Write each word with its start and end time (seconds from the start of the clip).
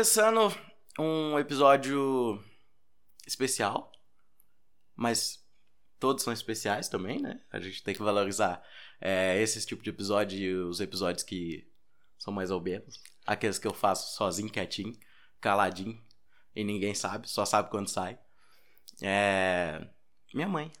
começando 0.00 0.48
um 0.98 1.38
episódio 1.38 2.42
especial, 3.26 3.92
mas 4.96 5.46
todos 5.98 6.24
são 6.24 6.32
especiais 6.32 6.88
também, 6.88 7.20
né? 7.20 7.38
A 7.52 7.60
gente 7.60 7.82
tem 7.82 7.92
que 7.92 8.00
valorizar 8.00 8.66
é, 8.98 9.38
esse 9.42 9.66
tipo 9.66 9.82
de 9.82 9.90
episódio 9.90 10.38
e 10.38 10.54
os 10.54 10.80
episódios 10.80 11.22
que 11.22 11.70
são 12.16 12.32
mais 12.32 12.50
ou 12.50 12.62
menos. 12.62 12.98
Aqueles 13.26 13.58
que 13.58 13.66
eu 13.66 13.74
faço 13.74 14.16
sozinho, 14.16 14.50
quietinho, 14.50 14.98
caladinho, 15.38 16.02
e 16.56 16.64
ninguém 16.64 16.94
sabe, 16.94 17.28
só 17.28 17.44
sabe 17.44 17.68
quando 17.68 17.90
sai. 17.90 18.18
É. 19.02 19.86
Minha 20.32 20.48
mãe. 20.48 20.72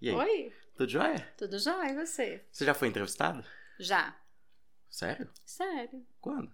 E 0.00 0.08
aí? 0.08 0.16
Oi, 0.16 0.52
Tudo 0.76 0.90
jóia? 0.90 1.34
tudo 1.38 1.60
jóia? 1.60 1.92
E 1.92 1.94
você? 1.94 2.44
Você 2.50 2.64
já 2.64 2.74
foi 2.74 2.88
entrevistado? 2.88 3.44
Já. 3.78 4.20
Sério? 4.90 5.30
Sério. 5.46 6.04
Quando? 6.20 6.52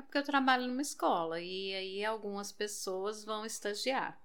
É 0.00 0.02
porque 0.02 0.16
eu 0.16 0.24
trabalho 0.24 0.66
numa 0.66 0.80
escola 0.80 1.38
e 1.42 1.74
aí 1.74 2.02
algumas 2.02 2.50
pessoas 2.50 3.22
vão 3.22 3.44
estagiar. 3.44 4.18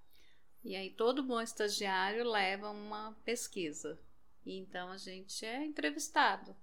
E 0.64 0.74
aí 0.74 0.90
todo 0.90 1.22
bom 1.22 1.42
estagiário 1.42 2.24
leva 2.24 2.70
uma 2.70 3.12
pesquisa. 3.26 4.00
E 4.46 4.58
então 4.58 4.90
a 4.90 4.98
gente 4.98 5.46
é 5.46 5.66
entrevistado. 5.66 6.56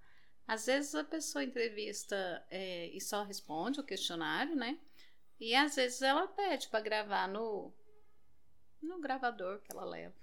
Às 0.49 0.65
vezes 0.65 0.95
a 0.95 1.05
pessoa 1.05 1.45
entrevista 1.45 2.43
é, 2.49 2.87
e 2.87 2.99
só 3.03 3.23
responde 3.23 3.81
o 3.81 3.85
questionário, 3.85 4.57
né? 4.57 4.79
E 5.39 5.55
às 5.55 5.77
vezes 5.77 6.01
ela 6.01 6.27
pede 6.27 6.69
para 6.69 6.81
gravar 6.81 7.29
no, 7.29 7.71
no 8.81 8.99
gravador 8.99 9.61
que 9.61 9.73
ela 9.73 9.85
leva. 9.85 10.17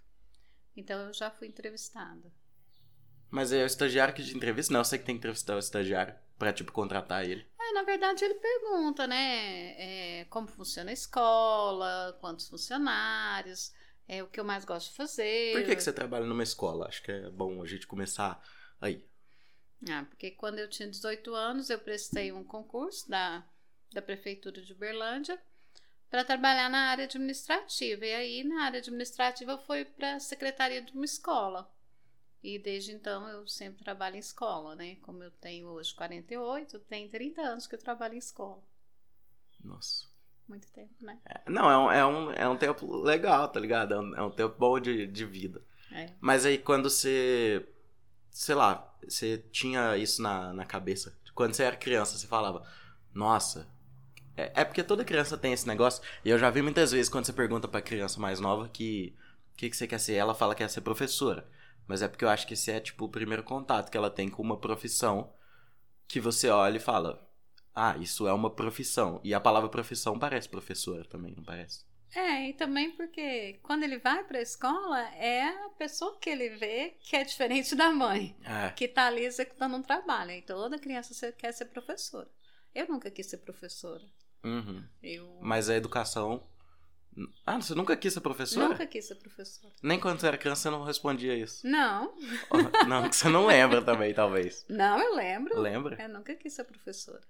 Então 0.76 1.00
eu 1.00 1.14
já 1.14 1.30
fui 1.30 1.48
entrevistada. 1.48 2.34
Mas 3.30 3.52
é 3.52 3.62
o 3.62 3.68
estagiário 3.68 4.16
que 4.16 4.24
te 4.24 4.36
entrevista? 4.36 4.74
Não, 4.74 4.84
sei 4.84 4.98
que 4.98 5.06
tem 5.06 5.14
que 5.14 5.20
entrevistar 5.20 5.56
o 5.56 5.60
estagiário 5.60 6.16
pra, 6.40 6.52
tipo, 6.52 6.72
contratar 6.72 7.24
ele. 7.24 7.49
É, 7.70 7.74
na 7.74 7.84
verdade, 7.84 8.26
ele 8.26 8.36
pergunta, 8.36 9.06
né? 9.06 9.76
é, 10.22 10.26
como 10.26 10.48
funciona 10.48 10.90
a 10.90 10.94
escola, 10.94 12.18
quantos 12.20 12.48
funcionários, 12.48 13.72
é, 14.08 14.24
o 14.24 14.28
que 14.28 14.40
eu 14.40 14.44
mais 14.44 14.66
gosto 14.66 14.90
de 14.90 14.96
fazer. 14.96 15.54
Por 15.54 15.66
que, 15.66 15.76
que 15.76 15.84
você 15.84 15.94
trabalha 15.94 16.26
numa 16.26 16.44
escola? 16.44 16.88
Acho 16.88 17.04
que 17.04 17.12
é 17.12 17.30
bom 17.30 17.62
a 17.62 17.68
gente 17.68 17.86
começar 17.86 18.42
aí. 18.82 19.08
Ah, 19.90 20.04
porque 20.10 20.32
quando 20.32 20.60
eu 20.60 20.68
tinha 20.68 20.90
18 20.90 21.34
anos, 21.34 21.70
eu 21.70 21.80
prestei 21.80 22.32
um 22.32 22.44
concurso 22.44 23.10
da, 23.10 23.46
da 23.94 24.02
Prefeitura 24.02 24.62
de 24.62 24.74
Uberlândia 24.74 25.40
para 26.10 26.26
trabalhar 26.26 26.70
na 26.70 26.90
área 26.90 27.06
administrativa. 27.06 28.06
E 28.06 28.14
aí, 28.14 28.44
na 28.44 28.64
área 28.64 28.80
administrativa, 28.80 29.52
eu 29.52 29.60
fui 29.60 29.86
para 29.86 30.16
a 30.16 30.20
secretaria 30.20 30.82
de 30.82 30.92
uma 30.94 31.06
escola. 31.06 31.72
E 32.42 32.58
desde 32.58 32.94
então 32.94 33.28
eu 33.28 33.46
sempre 33.48 33.84
trabalho 33.84 34.16
em 34.16 34.20
escola, 34.20 34.76
né? 34.76 34.96
Como 35.02 35.22
eu 35.24 35.32
tenho 35.32 35.68
hoje 35.68 35.94
48, 35.94 36.80
tem 36.80 37.10
30 37.10 37.42
anos 37.42 37.68
que 37.68 37.76
eu 37.76 37.80
trabalho 37.80 38.16
em 38.16 38.20
escola. 38.20 38.64
Nossa. 39.64 40.08
Muito 40.48 40.72
tempo, 40.72 40.94
né? 41.02 41.20
É, 41.26 41.50
não, 41.50 41.70
é 41.70 41.78
um, 41.78 41.92
é, 41.92 42.06
um, 42.06 42.32
é 42.32 42.50
um 42.50 42.58
tempo 42.58 42.96
legal, 42.98 43.48
tá 43.50 43.60
ligado? 43.60 43.94
É 43.94 44.00
um, 44.00 44.16
é 44.16 44.22
um 44.24 44.32
tempo 44.32 44.56
bom 44.58 44.80
de, 44.80 45.06
de 45.06 45.26
vida. 45.26 45.62
É. 45.92 46.12
Mas 46.20 46.46
aí 46.46 46.58
quando 46.58 46.90
você. 46.90 47.68
Sei 48.32 48.56
lá, 48.56 48.96
você 49.04 49.38
tinha 49.52 49.98
isso 49.98 50.22
na, 50.22 50.54
na 50.54 50.66
cabeça. 50.66 51.18
Quando 51.36 51.54
você 51.54 51.64
era 51.64 51.76
criança, 51.76 52.18
você 52.18 52.26
falava, 52.26 52.66
nossa. 53.14 53.68
É, 54.36 54.62
é 54.62 54.66
porque 54.66 54.84
toda 54.84 55.04
criança 55.04 55.38
tem 55.38 55.52
esse 55.52 55.68
negócio. 55.68 56.02
E 56.24 56.30
eu 56.30 56.40
já 56.40 56.50
vi 56.50 56.62
muitas 56.62 56.92
vezes 56.92 57.10
quando 57.10 57.26
você 57.26 57.34
pergunta 57.34 57.68
pra 57.68 57.82
criança 57.82 58.20
mais 58.20 58.40
nova 58.40 58.70
que. 58.70 59.14
O 59.54 59.58
que, 59.60 59.70
que 59.70 59.76
você 59.76 59.86
quer 59.86 60.00
ser? 60.00 60.14
Ela 60.14 60.34
fala 60.34 60.56
que 60.56 60.64
quer 60.64 60.70
ser 60.70 60.80
professora. 60.80 61.46
Mas 61.90 62.04
é 62.04 62.08
porque 62.08 62.24
eu 62.24 62.30
acho 62.30 62.46
que 62.46 62.54
esse 62.54 62.70
é, 62.70 62.80
tipo, 62.80 63.06
o 63.06 63.10
primeiro 63.10 63.42
contato 63.44 63.90
que 63.90 63.98
ela 63.98 64.12
tem 64.12 64.30
com 64.30 64.44
uma 64.44 64.60
profissão 64.60 65.34
que 66.08 66.20
você 66.20 66.48
olha 66.48 66.78
e 66.78 66.80
fala: 66.80 67.28
Ah, 67.74 67.98
isso 68.00 68.28
é 68.28 68.32
uma 68.32 68.52
profissão. 68.52 69.20
E 69.24 69.34
a 69.34 69.40
palavra 69.40 69.68
profissão 69.70 70.20
parece 70.20 70.48
professora 70.48 71.04
também, 71.06 71.34
não 71.36 71.44
parece? 71.44 71.84
É, 72.14 72.50
e 72.50 72.54
também 72.54 72.92
porque 72.92 73.60
quando 73.64 73.84
ele 73.84 73.98
vai 73.98 74.24
para 74.24 74.38
a 74.38 74.42
escola, 74.42 75.00
é 75.16 75.48
a 75.48 75.70
pessoa 75.80 76.16
que 76.20 76.30
ele 76.30 76.50
vê 76.58 76.96
que 77.02 77.16
é 77.16 77.24
diferente 77.24 77.76
da 77.76 77.90
mãe, 77.90 78.38
É. 78.44 78.70
que 78.70 78.88
tá 78.88 79.08
ali 79.08 79.26
executando 79.26 79.76
um 79.76 79.82
trabalho. 79.82 80.32
E 80.32 80.44
toda 80.44 80.78
criança 80.78 81.32
quer 81.32 81.52
ser 81.52 81.66
professora. 81.66 82.30
Eu 82.74 82.88
nunca 82.88 83.10
quis 83.10 83.26
ser 83.26 83.38
professora. 83.38 84.04
Uhum. 84.44 84.84
Eu 85.02 85.40
Mas 85.42 85.70
a 85.72 85.76
educação. 85.76 86.48
Ah, 87.46 87.60
você 87.62 87.74
nunca 87.76 87.96
quis 87.98 88.14
ser 88.14 88.22
professora? 88.22 88.70
nunca 88.70 88.88
quis 88.88 89.06
ser 89.06 89.16
professora. 89.16 89.74
Nem 89.82 90.00
quando 90.00 90.20
você 90.20 90.28
era 90.28 90.38
criança 90.38 90.64
você 90.64 90.70
não 90.70 90.84
respondia 90.84 91.36
isso. 91.36 91.66
Não, 91.68 92.16
não, 92.88 93.10
que 93.10 93.16
você 93.16 93.30
não 93.30 93.46
lembra 93.46 93.82
também, 93.82 94.14
talvez. 94.14 94.66
não, 94.70 95.00
eu 95.00 95.16
lembro. 95.16 95.60
Lembra? 95.60 96.02
Eu 96.02 96.10
nunca 96.10 96.36
quis 96.36 96.54
ser 96.54 96.64
professora. 96.64 97.22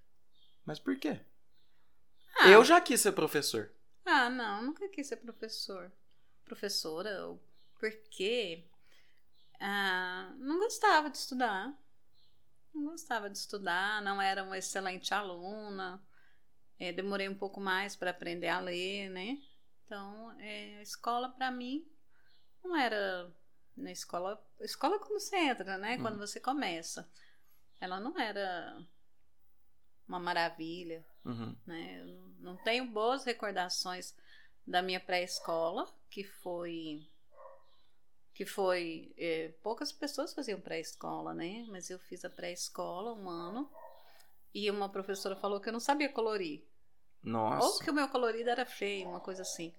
Mas 0.64 0.78
por 0.78 0.96
quê? 0.98 1.20
Ah, 2.38 2.48
Eu 2.48 2.64
já 2.64 2.80
quis 2.80 3.00
ser 3.00 3.12
professor. 3.12 3.70
Ah, 4.04 4.30
não, 4.30 4.62
nunca 4.62 4.88
quis 4.88 5.06
ser 5.06 5.16
professor. 5.16 5.90
Professora, 6.44 7.38
porque 7.78 8.64
ah, 9.60 10.32
não 10.38 10.58
gostava 10.58 11.10
de 11.10 11.16
estudar. 11.18 11.72
Não 12.72 12.84
gostava 12.92 13.28
de 13.28 13.36
estudar, 13.36 14.00
não 14.02 14.22
era 14.22 14.42
uma 14.44 14.56
excelente 14.56 15.12
aluna. 15.12 16.00
Eh, 16.78 16.92
demorei 16.92 17.28
um 17.28 17.34
pouco 17.34 17.60
mais 17.60 17.94
para 17.96 18.10
aprender 18.10 18.48
a 18.48 18.60
ler, 18.60 19.10
né? 19.10 19.38
Então, 19.90 20.30
eh, 20.38 20.76
a 20.78 20.82
escola 20.82 21.30
para 21.30 21.50
mim 21.50 21.84
não 22.62 22.76
era 22.76 23.28
na 23.76 23.90
escola. 23.90 24.40
Escola 24.60 24.94
é 24.94 24.98
quando 25.00 25.18
você 25.18 25.36
entra, 25.36 25.76
né? 25.78 25.96
Uhum. 25.96 26.02
Quando 26.02 26.18
você 26.18 26.38
começa. 26.38 27.10
Ela 27.80 27.98
não 27.98 28.16
era 28.16 28.80
uma 30.06 30.20
maravilha 30.20 31.04
Uhum. 31.24 31.56
né? 31.66 32.02
Eu 32.02 32.06
não- 32.38 32.56
tenho 32.58 32.86
boas 32.86 33.24
recordações 33.24 34.14
da 34.64 34.80
minha 34.80 35.00
pré-escola, 35.00 35.92
que 36.08 36.22
foi 36.22 37.04
que 38.32 38.46
foi 38.46 39.12
eh, 39.18 39.52
poucas 39.60 39.90
pessoas 39.92 40.32
faziam 40.32 40.60
pré-escola, 40.60 41.34
né? 41.34 41.66
Mas 41.68 41.90
eu 41.90 41.98
fiz 41.98 42.24
a 42.24 42.30
pré-escola 42.30 43.12
um 43.12 43.28
ano 43.28 43.68
e 44.54 44.70
uma 44.70 44.88
professora 44.88 45.34
falou 45.34 45.60
que 45.60 45.68
eu 45.68 45.72
não 45.72 45.80
sabia 45.80 46.08
colorir, 46.12 46.64
ou 47.24 47.30
Nossa. 47.30 47.82
que 47.84 47.90
o 47.90 47.94
meu 47.94 48.08
colorido 48.08 48.48
era 48.50 48.64
feio, 48.64 49.08
uma 49.08 49.20
coisa 49.20 49.42
assim. 49.42 49.72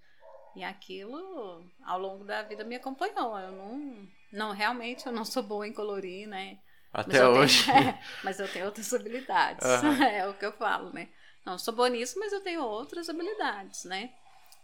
E 0.55 0.63
aquilo 0.63 1.63
ao 1.85 1.97
longo 1.99 2.23
da 2.25 2.43
vida 2.43 2.63
me 2.63 2.75
acompanhou. 2.75 3.37
Eu 3.39 3.51
não, 3.53 4.07
não 4.31 4.51
realmente 4.51 5.05
eu 5.07 5.11
não 5.13 5.23
sou 5.25 5.41
boa 5.41 5.67
em 5.67 5.73
colorir, 5.73 6.27
né? 6.27 6.59
Mas 6.93 7.05
Até 7.07 7.17
eu 7.21 7.31
tenho- 7.31 7.43
hoje. 7.43 7.65
mas 8.23 8.39
eu 8.39 8.47
tenho 8.51 8.65
outras 8.65 8.93
habilidades. 8.93 9.65
Aham. 9.65 9.97
É 10.03 10.27
o 10.27 10.33
que 10.33 10.45
eu 10.45 10.51
falo, 10.51 10.91
né? 10.91 11.09
Não 11.45 11.57
sou 11.57 11.73
boa 11.73 11.89
nisso, 11.89 12.19
mas 12.19 12.33
eu 12.33 12.41
tenho 12.41 12.61
outras 12.63 13.09
habilidades, 13.09 13.85
né? 13.85 14.11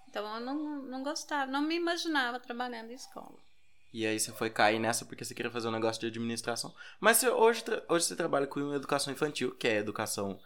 Então 0.10 0.26
eu 0.36 0.42
não, 0.42 0.56
não 0.84 1.04
gostava, 1.04 1.50
não 1.52 1.62
me 1.62 1.76
imaginava 1.76 2.40
trabalhando 2.40 2.92
em 2.92 2.96
escola. 2.96 3.36
E 3.94 4.06
aí 4.06 4.20
você 4.20 4.32
foi 4.34 4.50
cair 4.50 4.78
nessa 4.80 5.06
porque 5.06 5.24
você 5.24 5.34
queria 5.34 5.50
fazer 5.52 5.70
um 5.70 5.72
negócio 5.72 6.00
de 6.02 6.08
administração. 6.08 6.76
Mas 7.00 7.18
você- 7.18 7.30
hoje, 7.30 7.64
hoje 7.88 8.06
você 8.06 8.16
trabalha 8.16 8.46
com 8.46 8.74
educação 8.74 9.12
infantil, 9.14 9.56
que 9.56 9.68
é 9.68 9.78
educação 9.78 10.40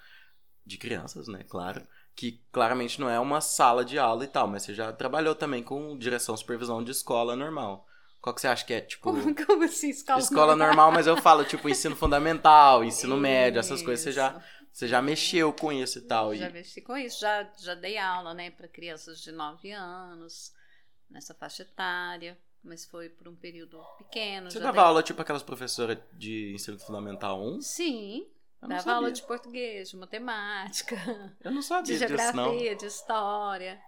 de 0.65 0.77
crianças, 0.77 1.27
né? 1.27 1.43
Claro. 1.49 1.85
Que 2.21 2.39
claramente 2.51 3.01
não 3.01 3.09
é 3.09 3.19
uma 3.19 3.41
sala 3.41 3.83
de 3.83 3.97
aula 3.97 4.23
e 4.23 4.27
tal, 4.27 4.47
mas 4.47 4.61
você 4.61 4.75
já 4.75 4.93
trabalhou 4.93 5.33
também 5.33 5.63
com 5.63 5.97
direção, 5.97 6.37
supervisão 6.37 6.83
de 6.83 6.91
escola 6.91 7.35
normal. 7.35 7.87
Qual 8.21 8.35
que 8.35 8.41
você 8.41 8.47
acha 8.47 8.63
que 8.63 8.73
é, 8.73 8.81
tipo... 8.81 9.01
Como, 9.01 9.33
como 9.45 9.63
assim, 9.63 9.89
escola, 9.89 10.19
Escola 10.19 10.55
normal, 10.55 10.91
mas 10.91 11.07
eu 11.07 11.17
falo, 11.17 11.43
tipo, 11.43 11.67
ensino 11.67 11.95
fundamental, 11.95 12.83
ensino 12.85 13.17
médio, 13.17 13.59
essas 13.59 13.81
coisas, 13.81 14.03
você 14.03 14.11
já, 14.11 14.37
Isso. 14.37 14.45
você 14.71 14.87
já 14.87 15.01
mexeu 15.01 15.51
com 15.51 15.73
isso 15.73 15.97
e 15.97 16.01
tal. 16.03 16.35
Já 16.35 16.47
E, 16.47 16.53
mexi 16.53 16.79
com 16.81 16.95
isso, 16.95 17.19
já, 17.19 17.51
já 17.57 17.73
dei 17.73 17.97
aula, 17.97 18.35
né, 18.35 18.51
para 18.51 18.67
crianças 18.67 19.19
de 19.19 19.31
9 19.31 19.71
anos, 19.71 20.53
nessa 21.09 21.33
faixa 21.33 21.63
etária, 21.63 22.37
mas 22.63 22.85
foi 22.85 23.09
por 23.09 23.27
um 23.27 23.35
período 23.35 23.81
pequeno. 23.97 24.51
você 24.51 24.59
dava 24.59 24.73
dei- 24.73 24.81
aula, 24.83 25.01
tipo, 25.01 25.19
aquelas 25.19 25.41
professoras 25.41 25.97
de 26.13 26.53
ensino 26.53 26.77
fundamental 26.77 27.41
1? 27.43 27.61
Sim, 27.61 28.27
Eu 28.61 28.67
dava 28.69 28.91
aula 28.91 29.07
sabia. 29.07 29.13
de 29.21 29.23
português, 29.27 29.89
de 29.89 29.97
matemática, 29.97 30.95
Eu 31.43 31.51
não 31.51 31.61
sabia 31.61 31.97
de 31.97 32.05
disso, 32.05 32.35
não. 32.35 32.43
geografia, 32.45 32.75
de 32.75 32.85
história. 32.85 33.81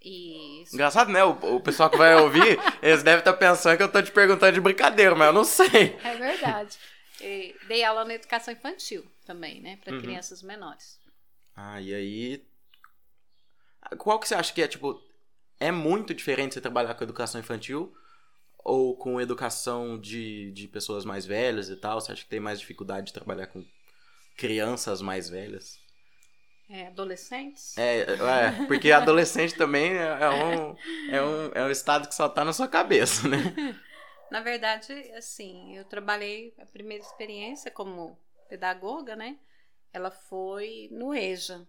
E 0.00 0.62
Engraçado, 0.72 1.10
né? 1.10 1.24
O, 1.24 1.56
o 1.56 1.60
pessoal 1.60 1.90
que 1.90 1.96
vai 1.96 2.14
ouvir, 2.14 2.58
eles 2.80 3.02
devem 3.02 3.18
estar 3.18 3.32
pensando 3.32 3.76
que 3.76 3.82
eu 3.82 3.90
tô 3.90 4.00
te 4.00 4.12
perguntando 4.12 4.52
de 4.52 4.60
brincadeira, 4.60 5.14
mas 5.16 5.26
eu 5.26 5.32
não 5.32 5.42
sei. 5.44 5.96
É 6.04 6.14
verdade. 6.16 6.78
E 7.20 7.56
dei 7.66 7.82
aula 7.82 8.04
na 8.04 8.14
educação 8.14 8.54
infantil 8.54 9.04
também, 9.26 9.60
né? 9.60 9.76
Para 9.82 9.94
Uhum. 9.94 10.00
crianças 10.00 10.40
menores. 10.42 11.00
Ah, 11.56 11.80
e 11.80 11.92
aí. 11.92 12.44
Qual 13.98 14.20
que 14.20 14.28
você 14.28 14.34
acha 14.36 14.52
que 14.52 14.62
é, 14.62 14.68
tipo. 14.68 15.02
É 15.58 15.72
muito 15.72 16.14
diferente 16.14 16.54
você 16.54 16.60
trabalhar 16.60 16.94
com 16.94 17.02
educação 17.02 17.40
infantil 17.40 17.92
ou 18.58 18.96
com 18.96 19.20
educação 19.20 19.98
de, 19.98 20.52
de 20.52 20.68
pessoas 20.68 21.04
mais 21.04 21.26
velhas 21.26 21.68
e 21.68 21.74
tal? 21.74 22.00
Você 22.00 22.12
acha 22.12 22.22
que 22.22 22.28
tem 22.30 22.38
mais 22.38 22.60
dificuldade 22.60 23.08
de 23.08 23.12
trabalhar 23.12 23.48
com 23.48 23.64
crianças 24.38 25.02
mais 25.02 25.28
velhas? 25.28 25.78
É, 26.70 26.86
adolescentes? 26.86 27.76
É, 27.76 28.00
é 28.00 28.66
porque 28.66 28.92
adolescente 28.92 29.54
também 29.56 29.92
é, 29.92 30.04
é 30.04 30.30
um, 30.30 30.76
é, 31.10 31.22
um, 31.22 31.52
é 31.54 31.64
um 31.64 31.70
estado 31.70 32.08
que 32.08 32.14
só 32.14 32.28
tá 32.28 32.44
na 32.44 32.52
sua 32.52 32.68
cabeça, 32.68 33.28
né? 33.28 33.38
Na 34.30 34.40
verdade, 34.40 34.92
assim, 35.16 35.74
eu 35.74 35.84
trabalhei 35.86 36.54
a 36.58 36.66
primeira 36.66 37.02
experiência 37.02 37.70
como 37.70 38.18
pedagoga, 38.48 39.16
né? 39.16 39.38
Ela 39.92 40.10
foi 40.10 40.88
no 40.92 41.14
EJA. 41.14 41.66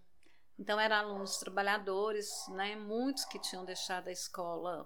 Então 0.57 0.77
eram 0.77 0.97
alunos 0.97 1.37
trabalhadores, 1.37 2.29
né? 2.49 2.75
Muitos 2.75 3.23
que 3.23 3.39
tinham 3.39 3.63
deixado 3.63 4.09
a 4.09 4.11
escola 4.11 4.85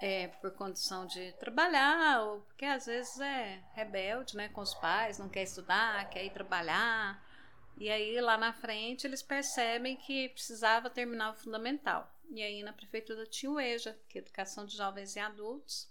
é, 0.00 0.28
por 0.28 0.50
condição 0.52 1.06
de 1.06 1.32
trabalhar, 1.32 2.22
ou 2.22 2.40
porque 2.42 2.64
às 2.64 2.86
vezes 2.86 3.18
é 3.20 3.62
rebelde, 3.74 4.36
né, 4.36 4.48
com 4.48 4.60
os 4.60 4.74
pais, 4.74 5.18
não 5.18 5.28
quer 5.28 5.42
estudar, 5.42 6.08
quer 6.10 6.24
ir 6.24 6.30
trabalhar. 6.30 7.24
E 7.78 7.90
aí 7.90 8.20
lá 8.20 8.36
na 8.38 8.52
frente 8.52 9.06
eles 9.06 9.22
percebem 9.22 9.96
que 9.96 10.30
precisava 10.30 10.88
terminar 10.88 11.32
o 11.32 11.36
fundamental. 11.36 12.10
E 12.30 12.42
aí 12.42 12.62
na 12.62 12.72
prefeitura 12.72 13.26
tinha 13.26 13.50
o 13.50 13.60
EJA, 13.60 13.98
que 14.08 14.18
é 14.18 14.20
Educação 14.20 14.66
de 14.66 14.76
Jovens 14.76 15.14
e 15.16 15.20
Adultos. 15.20 15.88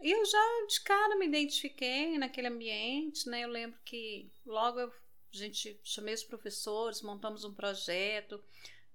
E 0.00 0.10
eu 0.10 0.24
já 0.24 0.66
de 0.68 0.80
cara 0.82 1.16
me 1.16 1.26
identifiquei 1.26 2.18
naquele 2.18 2.48
ambiente, 2.48 3.28
né? 3.28 3.40
Eu 3.40 3.48
lembro 3.48 3.78
que 3.84 4.30
logo 4.44 4.80
eu, 4.80 4.88
a 4.88 5.36
gente 5.36 5.80
chamei 5.82 6.14
os 6.14 6.24
professores, 6.24 7.02
montamos 7.02 7.44
um 7.44 7.54
projeto, 7.54 8.42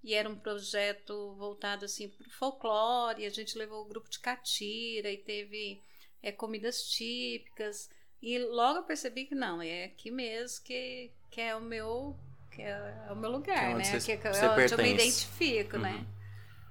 e 0.04 0.14
era 0.14 0.30
um 0.30 0.36
projeto 0.38 1.36
voltado 1.36 1.86
assim 1.86 2.10
para 2.10 2.28
o 2.28 2.32
folclore. 2.32 3.26
A 3.26 3.30
gente 3.30 3.58
levou 3.58 3.82
o 3.82 3.88
grupo 3.88 4.10
de 4.10 4.20
catira 4.20 5.12
e 5.12 5.18
teve 5.18 5.82
é, 6.22 6.32
comidas 6.32 6.84
típicas. 6.84 7.90
E 8.22 8.38
logo 8.40 8.80
eu 8.80 8.84
percebi 8.84 9.26
que 9.26 9.36
não, 9.36 9.62
é 9.62 9.86
aqui 9.86 10.12
mesmo 10.12 10.64
que, 10.64 11.12
que 11.30 11.42
é 11.42 11.56
o 11.56 11.62
meu 11.62 12.18
que 12.52 12.62
é, 12.62 13.06
é 13.08 13.12
o 13.12 13.16
meu 13.16 13.32
lugar, 13.32 13.72
é 13.72 13.76
né? 13.76 13.84
Que, 13.84 14.12
é 14.12 14.16
onde 14.16 14.56
pertence. 14.56 14.74
eu 14.74 14.78
me 14.80 14.94
identifico, 14.94 15.76
uhum. 15.76 15.84
né? 15.84 16.06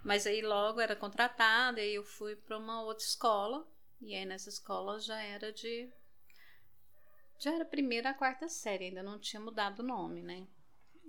Mas 0.04 0.26
aí 0.26 0.42
logo 0.42 0.80
era 0.80 0.96
contratada 0.96 1.80
e 1.80 1.94
eu 1.94 2.04
fui 2.04 2.36
para 2.36 2.58
uma 2.58 2.82
outra 2.82 3.04
escola. 3.04 3.66
E 4.00 4.14
aí 4.14 4.24
nessa 4.24 4.48
escola 4.48 5.00
já 5.00 5.20
era 5.20 5.52
de. 5.52 5.90
Já 7.38 7.54
era 7.54 7.64
primeira 7.64 8.10
a 8.10 8.14
quarta 8.14 8.48
série, 8.48 8.86
ainda 8.86 9.02
não 9.02 9.18
tinha 9.18 9.40
mudado 9.40 9.80
o 9.80 9.86
nome, 9.86 10.22
né? 10.22 10.46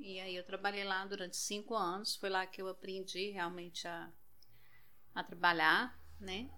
E 0.01 0.19
aí 0.19 0.35
eu 0.35 0.43
trabalhei 0.43 0.83
lá 0.83 1.05
durante 1.05 1.37
cinco 1.37 1.75
anos. 1.75 2.15
Foi 2.15 2.29
lá 2.29 2.45
que 2.45 2.61
eu 2.61 2.67
aprendi 2.67 3.31
realmente 3.31 3.87
a, 3.87 4.09
a 5.13 5.23
trabalhar, 5.23 5.97
né? 6.19 6.49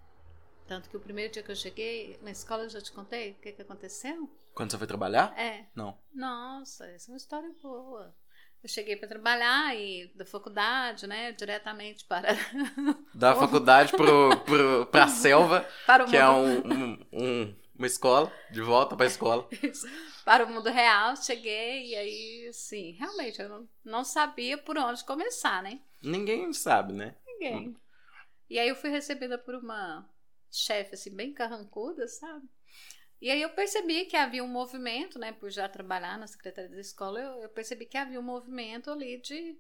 Tanto 0.68 0.90
que 0.90 0.96
o 0.98 1.02
primeiro 1.02 1.34
dia 1.34 1.44
que 1.44 1.52
eu 1.52 1.56
cheguei 1.56 2.18
na 2.22 2.32
escola, 2.32 2.64
eu 2.64 2.70
já 2.70 2.80
te 2.82 2.92
contei 2.92 3.32
o 3.32 3.36
que, 3.36 3.52
que 3.52 3.62
aconteceu? 3.62 4.30
Quando 4.54 4.72
você 4.72 4.78
foi 4.78 4.88
trabalhar? 4.88 5.38
É. 5.38 5.66
Não. 5.76 5.98
Nossa, 6.14 6.86
essa 6.88 7.10
é 7.10 7.14
uma 7.14 7.18
história 7.18 7.50
boa. 7.62 8.16
Eu 8.64 8.70
cheguei 8.70 8.96
para 8.96 9.10
trabalhar 9.10 9.76
e 9.76 10.12
da 10.16 10.24
faculdade, 10.26 11.08
né, 11.08 11.32
diretamente 11.32 12.06
para 12.06 12.30
Da 13.14 13.34
faculdade 13.36 13.92
pro, 13.92 14.38
pro, 14.42 14.86
pra 14.86 15.08
selva, 15.10 15.68
para 15.86 16.04
o 16.06 16.08
que 16.08 16.16
é 16.16 16.26
mundo, 16.30 16.68
um, 16.68 16.74
um- 16.74 17.08
um- 17.12 17.61
uma 17.82 17.88
escola, 17.88 18.32
de 18.52 18.62
volta 18.62 18.96
pra 18.96 19.08
escola. 19.08 19.50
para 20.24 20.46
o 20.46 20.50
mundo 20.50 20.70
real. 20.70 21.16
Cheguei 21.16 21.88
e 21.88 21.96
aí, 21.96 22.48
assim, 22.48 22.92
realmente 22.92 23.42
eu 23.42 23.50
não, 23.50 23.70
não 23.84 24.04
sabia 24.04 24.56
por 24.56 24.78
onde 24.78 25.04
começar, 25.04 25.64
né? 25.64 25.82
Ninguém 26.02 26.54
sabe, 26.54 26.94
né? 26.94 27.16
Ninguém. 27.26 27.76
E 28.48 28.60
aí 28.60 28.70
eu 28.70 28.76
fui 28.76 28.92
recebida 28.92 29.36
por 29.36 29.56
uma 29.56 30.08
chefe 30.52 30.94
assim 30.94 31.16
bem 31.16 31.34
carrancuda, 31.34 32.08
sabe? 32.08 32.48
E 33.20 33.32
aí 33.32 33.42
eu 33.42 33.50
percebi 33.50 34.06
que 34.06 34.16
havia 34.16 34.44
um 34.44 34.48
movimento, 34.48 35.18
né, 35.18 35.32
por 35.32 35.50
já 35.50 35.70
trabalhar 35.70 36.18
na 36.18 36.28
secretaria 36.28 36.70
da 36.70 36.80
escola, 36.80 37.20
eu, 37.20 37.44
eu 37.44 37.50
percebi 37.50 37.86
que 37.86 37.98
havia 37.98 38.20
um 38.20 38.24
movimento 38.24 38.92
ali 38.92 39.20
de 39.22 39.58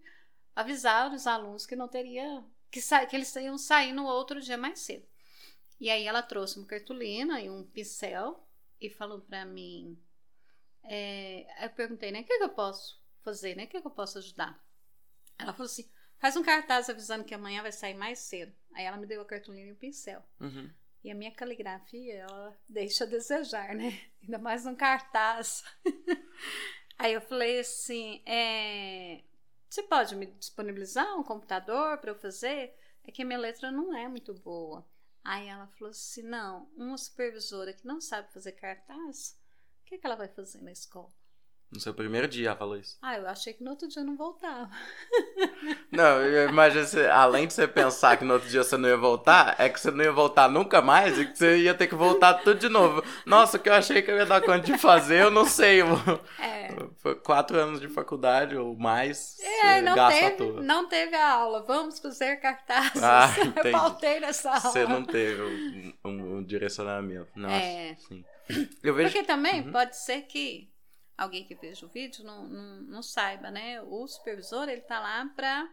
avisar 0.56 1.12
os 1.12 1.26
alunos 1.26 1.66
que 1.66 1.76
não 1.76 1.88
teria 1.88 2.44
que, 2.70 2.82
sa 2.82 3.06
que 3.06 3.16
eles 3.16 3.36
iam 3.36 3.58
sair 3.58 3.94
no 3.94 4.06
outro 4.06 4.42
dia 4.42 4.58
mais 4.58 4.80
cedo. 4.80 5.08
E 5.82 5.90
aí 5.90 6.06
ela 6.06 6.22
trouxe 6.22 6.60
uma 6.60 6.68
cartolina 6.68 7.42
e 7.42 7.50
um 7.50 7.64
pincel 7.64 8.48
e 8.80 8.88
falou 8.88 9.20
para 9.20 9.44
mim, 9.44 10.00
é, 10.84 11.66
eu 11.66 11.72
perguntei, 11.72 12.12
né, 12.12 12.22
o 12.22 12.24
que, 12.24 12.38
que 12.38 12.44
eu 12.44 12.50
posso 12.50 13.02
fazer, 13.24 13.56
né, 13.56 13.64
o 13.64 13.68
que, 13.68 13.82
que 13.82 13.88
eu 13.88 13.92
posso 13.92 14.20
ajudar? 14.20 14.64
Ela 15.40 15.54
falou 15.54 15.66
assim, 15.66 15.90
faz 16.20 16.38
um 16.38 16.44
cartaz 16.44 16.88
avisando 16.88 17.24
que 17.24 17.34
amanhã 17.34 17.64
vai 17.64 17.72
sair 17.72 17.96
mais 17.96 18.20
cedo. 18.20 18.54
Aí 18.76 18.86
ela 18.86 18.96
me 18.96 19.08
deu 19.08 19.24
a 19.24 19.26
cartolina 19.26 19.70
e 19.70 19.72
o 19.72 19.76
pincel. 19.76 20.24
Uhum. 20.40 20.72
E 21.04 21.10
a 21.10 21.16
minha 21.16 21.32
caligrafia, 21.32 22.14
ela 22.14 22.56
deixa 22.70 23.04
a 23.06 23.08
desejar, 23.08 23.74
né? 23.74 24.00
Ainda 24.22 24.38
mais 24.38 24.66
num 24.66 24.76
cartaz. 24.76 25.64
Aí 26.96 27.14
eu 27.14 27.22
falei 27.22 27.60
assim: 27.60 28.22
é, 28.24 29.24
você 29.68 29.82
pode 29.82 30.16
me 30.16 30.28
disponibilizar 30.28 31.20
um 31.20 31.24
computador 31.24 31.98
para 31.98 32.12
eu 32.12 32.16
fazer? 32.16 32.72
É 33.04 33.12
que 33.12 33.24
a 33.24 33.26
minha 33.26 33.40
letra 33.40 33.72
não 33.72 33.98
é 33.98 34.08
muito 34.08 34.32
boa. 34.32 34.88
Aí 35.24 35.48
ela 35.48 35.68
falou 35.68 35.92
assim: 35.92 36.24
não, 36.24 36.66
uma 36.76 36.98
supervisora 36.98 37.74
que 37.74 37.86
não 37.86 38.02
sabe 38.02 38.32
fazer 38.34 38.54
cartaz, 38.54 39.38
o 39.82 39.86
que, 39.86 39.98
que 39.98 40.06
ela 40.06 40.16
vai 40.16 40.28
fazer 40.28 40.62
na 40.62 40.72
escola? 40.72 41.14
No 41.72 41.80
seu 41.80 41.94
primeiro 41.94 42.28
dia 42.28 42.50
ela 42.50 42.58
falou 42.58 42.76
isso. 42.78 42.98
Ah, 43.02 43.16
eu 43.18 43.26
achei 43.28 43.54
que 43.54 43.64
no 43.64 43.70
outro 43.72 43.88
dia 43.88 44.02
eu 44.02 44.06
não 44.06 44.18
voltava. 44.18 44.70
Não, 45.92 46.18
você, 46.74 47.06
além 47.08 47.48
de 47.48 47.54
você 47.54 47.68
pensar 47.68 48.18
que 48.18 48.24
no 48.26 48.34
outro 48.34 48.50
dia 48.50 48.64
você 48.64 48.78
não 48.78 48.90
ia 48.90 48.98
voltar, 48.98 49.56
é 49.60 49.70
que 49.70 49.80
você 49.80 49.92
não 49.92 50.04
ia 50.04 50.12
voltar 50.12 50.50
nunca 50.50 50.82
mais 50.82 51.18
e 51.20 51.26
que 51.26 51.38
você 51.38 51.58
ia 51.60 51.74
ter 51.74 51.88
que 51.88 51.96
voltar 51.96 52.36
tudo 52.36 52.60
de 52.60 52.70
novo. 52.70 53.04
Nossa, 53.26 53.58
o 53.58 53.60
que 53.60 53.70
eu 53.70 53.74
achei 53.74 54.02
que 54.02 54.10
eu 54.10 54.18
ia 54.18 54.26
dar 54.26 54.42
conta 54.42 54.60
de 54.62 54.78
fazer, 54.78 55.22
eu 55.22 55.32
não 55.32 55.46
sei. 55.46 55.82
É. 56.40 56.70
Foi 56.98 57.16
quatro 57.16 57.58
anos 57.58 57.80
de 57.80 57.88
faculdade 57.90 58.56
ou 58.56 58.76
mais. 58.78 59.38
É, 59.64 59.82
não 59.82 59.96
teve, 60.10 60.52
não 60.62 60.88
teve 60.90 61.16
a 61.16 61.30
aula. 61.34 61.64
Vamos 61.64 62.00
fazer 62.00 62.38
cartazes. 62.38 63.02
Ah, 63.04 63.28
eu 63.64 63.72
faltei 63.72 64.20
nessa 64.20 64.50
aula. 64.50 64.62
Você 64.62 64.86
não 64.86 65.04
teve 65.04 65.42
um, 65.42 65.94
um- 66.10 66.38
um 66.38 66.44
direcionamento. 66.44 67.28
Nossa, 67.36 67.56
É. 67.56 67.96
sim. 68.08 68.24
Vejo. 68.82 68.94
Porque 69.12 69.24
também 69.24 69.62
Uhum. 69.62 69.72
pode 69.72 69.96
ser 69.98 70.22
que 70.24 70.70
alguém 71.24 71.46
que 71.46 71.56
veja 71.56 71.86
o 71.86 71.90
vídeo 71.90 72.24
não, 72.24 72.48
não, 72.48 72.82
não 72.84 73.04
saiba, 73.04 73.52
né? 73.52 73.82
O 73.82 74.08
supervisor, 74.08 74.68
ele 74.70 74.82
tá 74.82 75.00
lá 75.00 75.26
para 75.36 75.70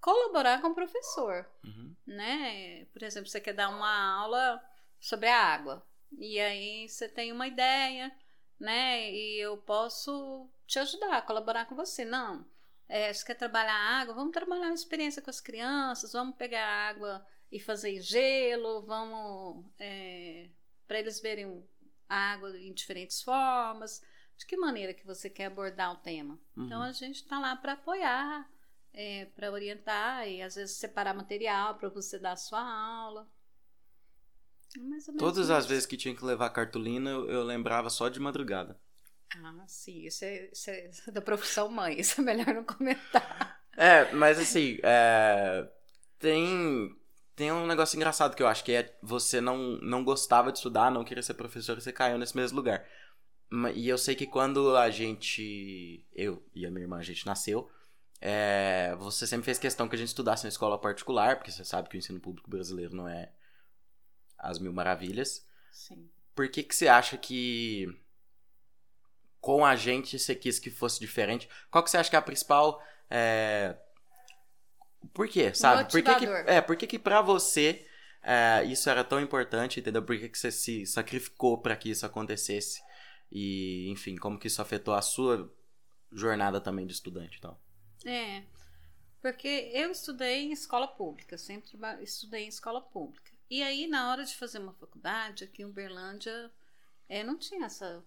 colaborar 0.00 0.60
com 0.60 0.68
o 0.68 0.74
professor, 0.74 1.46
Uhum. 1.64 1.94
né? 2.06 2.86
Por 2.92 3.02
exemplo, 3.02 3.28
você 3.28 3.40
quer 3.40 3.52
dar 3.52 3.68
uma 3.68 4.14
aula 4.22 4.62
sobre 4.98 5.28
a 5.28 5.36
água. 5.38 5.86
E 6.18 6.40
aí 6.40 6.88
você 6.88 7.08
tem 7.08 7.32
uma 7.32 7.46
ideia, 7.46 8.10
né? 8.58 9.10
E 9.10 9.38
eu 9.38 9.56
posso 9.58 10.48
te 10.66 10.78
ajudar, 10.78 11.24
colaborar 11.26 11.66
com 11.66 11.74
você. 11.76 12.04
Não. 12.04 12.44
É, 12.88 13.12
você 13.12 13.24
quer 13.24 13.34
trabalhar 13.36 13.74
a 13.74 14.00
água? 14.00 14.14
Vamos 14.14 14.32
trabalhar 14.32 14.66
uma 14.66 14.74
experiência 14.74 15.22
com 15.22 15.30
as 15.30 15.40
crianças, 15.40 16.12
vamos 16.12 16.34
pegar 16.36 16.66
água 16.66 17.24
e 17.52 17.60
fazer 17.60 18.00
gelo, 18.00 18.82
vamos 18.82 19.64
para 20.88 20.98
eles 20.98 21.20
verem 21.20 21.64
a 22.08 22.32
água 22.32 22.58
em 22.58 22.72
diferentes 22.72 23.22
formas. 23.22 24.02
De 24.40 24.46
que 24.46 24.56
maneira 24.56 24.94
que 24.94 25.06
você 25.06 25.28
quer 25.28 25.46
abordar 25.46 25.92
o 25.92 25.96
tema? 25.96 26.40
Uhum. 26.56 26.64
Então 26.64 26.80
a 26.80 26.90
gente 26.92 27.16
está 27.16 27.38
lá 27.38 27.54
para 27.54 27.74
apoiar, 27.74 28.50
para 29.36 29.52
orientar 29.52 30.26
e 30.26 30.40
às 30.40 30.54
vezes 30.54 30.78
separar 30.78 31.12
material 31.12 31.74
para 31.74 31.90
você 31.90 32.18
dar 32.18 32.32
a 32.32 32.36
sua 32.36 32.58
aula. 32.58 33.28
Menos 34.78 35.04
Todas 35.18 35.50
as 35.50 35.64
isso. 35.64 35.68
vezes 35.68 35.86
que 35.86 35.94
tinha 35.94 36.16
que 36.16 36.24
levar 36.24 36.48
cartolina, 36.48 37.10
eu, 37.10 37.28
eu 37.28 37.42
lembrava 37.44 37.90
só 37.90 38.08
de 38.08 38.18
madrugada. 38.18 38.80
Ah, 39.36 39.64
sim, 39.68 40.06
isso 40.06 40.24
é, 40.24 40.48
isso 40.50 40.70
é 40.70 40.90
da 41.12 41.20
profissão 41.20 41.68
mãe, 41.68 42.00
isso 42.00 42.22
é 42.22 42.24
melhor 42.24 42.54
não 42.54 42.64
comentar. 42.64 43.60
É, 43.76 44.12
mas 44.12 44.38
assim, 44.38 44.78
é, 44.82 45.66
tem, 46.18 46.94
tem 47.34 47.50
um 47.50 47.66
negócio 47.66 47.96
engraçado 47.96 48.34
que 48.34 48.42
eu 48.42 48.48
acho 48.48 48.62
que 48.62 48.72
é 48.72 48.94
você 49.00 49.40
não, 49.40 49.78
não 49.80 50.04
gostava 50.04 50.50
de 50.52 50.58
estudar, 50.58 50.90
não 50.90 51.04
queria 51.04 51.22
ser 51.22 51.32
professor 51.34 51.78
e 51.78 51.80
você 51.80 51.92
caiu 51.92 52.18
nesse 52.18 52.36
mesmo 52.36 52.56
lugar. 52.56 52.84
E 53.74 53.88
eu 53.88 53.98
sei 53.98 54.14
que 54.14 54.26
quando 54.26 54.76
a 54.76 54.90
gente, 54.90 56.06
eu 56.12 56.42
e 56.54 56.64
a 56.64 56.70
minha 56.70 56.84
irmã, 56.84 56.98
a 56.98 57.02
gente 57.02 57.26
nasceu, 57.26 57.68
é, 58.20 58.94
você 58.98 59.26
sempre 59.26 59.44
fez 59.44 59.58
questão 59.58 59.88
que 59.88 59.96
a 59.96 59.98
gente 59.98 60.08
estudasse 60.08 60.44
na 60.44 60.48
escola 60.48 60.78
particular, 60.78 61.36
porque 61.36 61.50
você 61.50 61.64
sabe 61.64 61.88
que 61.88 61.96
o 61.96 61.98
ensino 61.98 62.20
público 62.20 62.50
brasileiro 62.50 62.94
não 62.94 63.08
é 63.08 63.32
as 64.38 64.58
mil 64.58 64.72
maravilhas. 64.72 65.44
Sim. 65.72 66.08
Por 66.34 66.48
que, 66.48 66.62
que 66.62 66.74
você 66.74 66.86
acha 66.86 67.16
que 67.16 67.88
com 69.40 69.64
a 69.64 69.74
gente 69.74 70.18
você 70.18 70.34
quis 70.34 70.58
que 70.58 70.70
fosse 70.70 71.00
diferente? 71.00 71.48
Qual 71.70 71.82
que 71.82 71.90
você 71.90 71.96
acha 71.96 72.10
que 72.10 72.16
é 72.16 72.18
a 72.18 72.22
principal. 72.22 72.82
É... 73.08 73.76
Por 75.14 75.28
quê, 75.28 75.52
sabe? 75.54 75.90
Por 75.90 76.02
que, 76.02 76.14
que, 76.14 76.26
é, 76.26 76.60
por 76.60 76.76
que, 76.76 76.86
que 76.86 76.98
pra 76.98 77.22
você 77.22 77.86
é, 78.22 78.62
isso 78.64 78.88
era 78.90 79.02
tão 79.02 79.18
importante, 79.18 79.80
entendeu? 79.80 80.02
Por 80.02 80.18
que, 80.18 80.28
que 80.28 80.38
você 80.38 80.52
se 80.52 80.84
sacrificou 80.86 81.58
pra 81.58 81.74
que 81.74 81.90
isso 81.90 82.04
acontecesse? 82.04 82.82
E, 83.30 83.88
enfim, 83.90 84.16
como 84.16 84.38
que 84.38 84.46
isso 84.48 84.60
afetou 84.62 84.94
a 84.94 85.02
sua 85.02 85.52
jornada 86.12 86.60
também 86.60 86.86
de 86.86 86.92
estudante 86.92 87.38
e 87.38 87.40
tal? 87.40 87.60
É, 88.04 88.42
porque 89.22 89.70
eu 89.72 89.90
estudei 89.90 90.44
em 90.46 90.52
escola 90.52 90.88
pública, 90.88 91.36
sempre 91.38 91.70
estudei 92.02 92.44
em 92.44 92.48
escola 92.48 92.80
pública. 92.80 93.30
E 93.48 93.62
aí, 93.62 93.86
na 93.86 94.10
hora 94.10 94.24
de 94.24 94.34
fazer 94.36 94.58
uma 94.58 94.72
faculdade, 94.74 95.44
aqui 95.44 95.62
em 95.62 95.66
Uberlândia, 95.66 96.50
é, 97.08 97.22
não 97.22 97.36
tinha 97.38 97.66
essa 97.66 98.04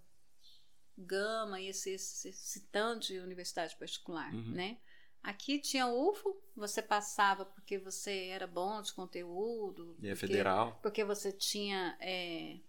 gama 0.97 1.59
e 1.59 1.67
esse, 1.67 1.91
esse, 1.91 2.29
esse 2.29 2.61
tanto 2.67 3.07
de 3.07 3.19
universidade 3.19 3.75
particular, 3.77 4.33
Uhum. 4.33 4.51
né? 4.51 4.77
Aqui 5.21 5.57
tinha 5.57 5.87
UFO, 5.87 6.35
você 6.55 6.81
passava 6.81 7.45
porque 7.45 7.77
você 7.77 8.25
era 8.27 8.45
bom 8.45 8.81
de 8.81 8.91
conteúdo. 8.93 9.95
E 10.01 10.07
é 10.07 10.11
porque- 10.13 10.27
federal? 10.27 10.77
porque 10.81 11.03
você 11.05 11.31
tinha. 11.31 11.97
é, 12.01 12.59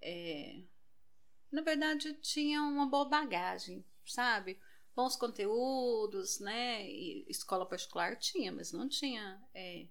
é, 0.00 0.62
na 1.50 1.62
verdade, 1.62 2.14
tinha 2.14 2.62
uma 2.62 2.86
boa 2.86 3.04
bagagem, 3.04 3.84
sabe? 4.04 4.58
bons 4.96 5.14
conteúdos, 5.14 6.40
né? 6.40 6.88
E 6.88 7.26
escola 7.28 7.66
particular 7.66 8.16
tinha, 8.16 8.50
mas 8.50 8.72
não 8.72 8.88
tinha 8.88 9.38
é, 9.54 9.86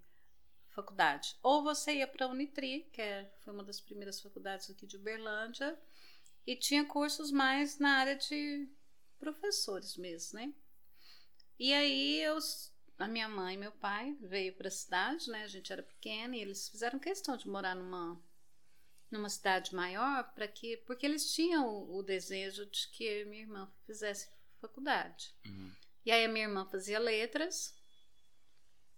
faculdade. 0.70 1.38
Ou 1.44 1.64
você 1.64 1.98
ia 1.98 2.08
para 2.08 2.26
a 2.26 2.30
Unitri, 2.30 2.90
que 2.92 3.00
é, 3.00 3.32
foi 3.42 3.54
uma 3.54 3.64
das 3.64 3.80
primeiras 3.80 4.20
faculdades 4.20 4.68
aqui 4.70 4.88
de 4.88 4.98
Uberlândia, 4.98 5.80
e 6.46 6.56
tinha 6.56 6.84
cursos 6.86 7.32
mais 7.32 7.78
na 7.78 7.98
área 7.98 8.16
de 8.16 8.68
professores 9.20 9.96
mesmo, 9.96 10.40
né? 10.40 10.54
E 11.60 11.72
aí 11.72 12.22
eu, 12.22 12.38
a 12.98 13.08
minha 13.08 13.30
mãe 13.30 13.54
e 13.54 13.58
meu 13.58 13.72
pai 13.72 14.18
veio 14.22 14.54
para 14.56 14.68
a 14.68 14.72
cidade, 14.72 15.30
né? 15.30 15.44
A 15.44 15.48
gente 15.48 15.72
era 15.72 15.84
pequena 15.84 16.36
e 16.36 16.42
eles 16.42 16.68
fizeram 16.68 16.98
questão 16.98 17.38
de 17.38 17.48
morar 17.48 17.76
numa 17.76 18.20
numa 19.12 19.30
cidade 19.30 19.74
maior 19.74 20.24
para 20.34 20.48
que 20.48 20.78
porque 20.78 21.06
eles 21.06 21.32
tinham 21.34 21.90
o, 21.90 22.02
desejo 22.02 22.66
de 22.66 22.88
que 22.90 23.26
minha 23.26 23.44
irmã 23.44 23.72
fizesse 23.86 24.30
faculdade. 24.60 25.34
Uhum. 25.46 25.72
E 26.06 26.12
aí 26.12 26.26
a 26.26 26.30
minha 26.30 26.46
irmã 26.46 26.66
fazia 26.66 27.00
letras 27.00 27.76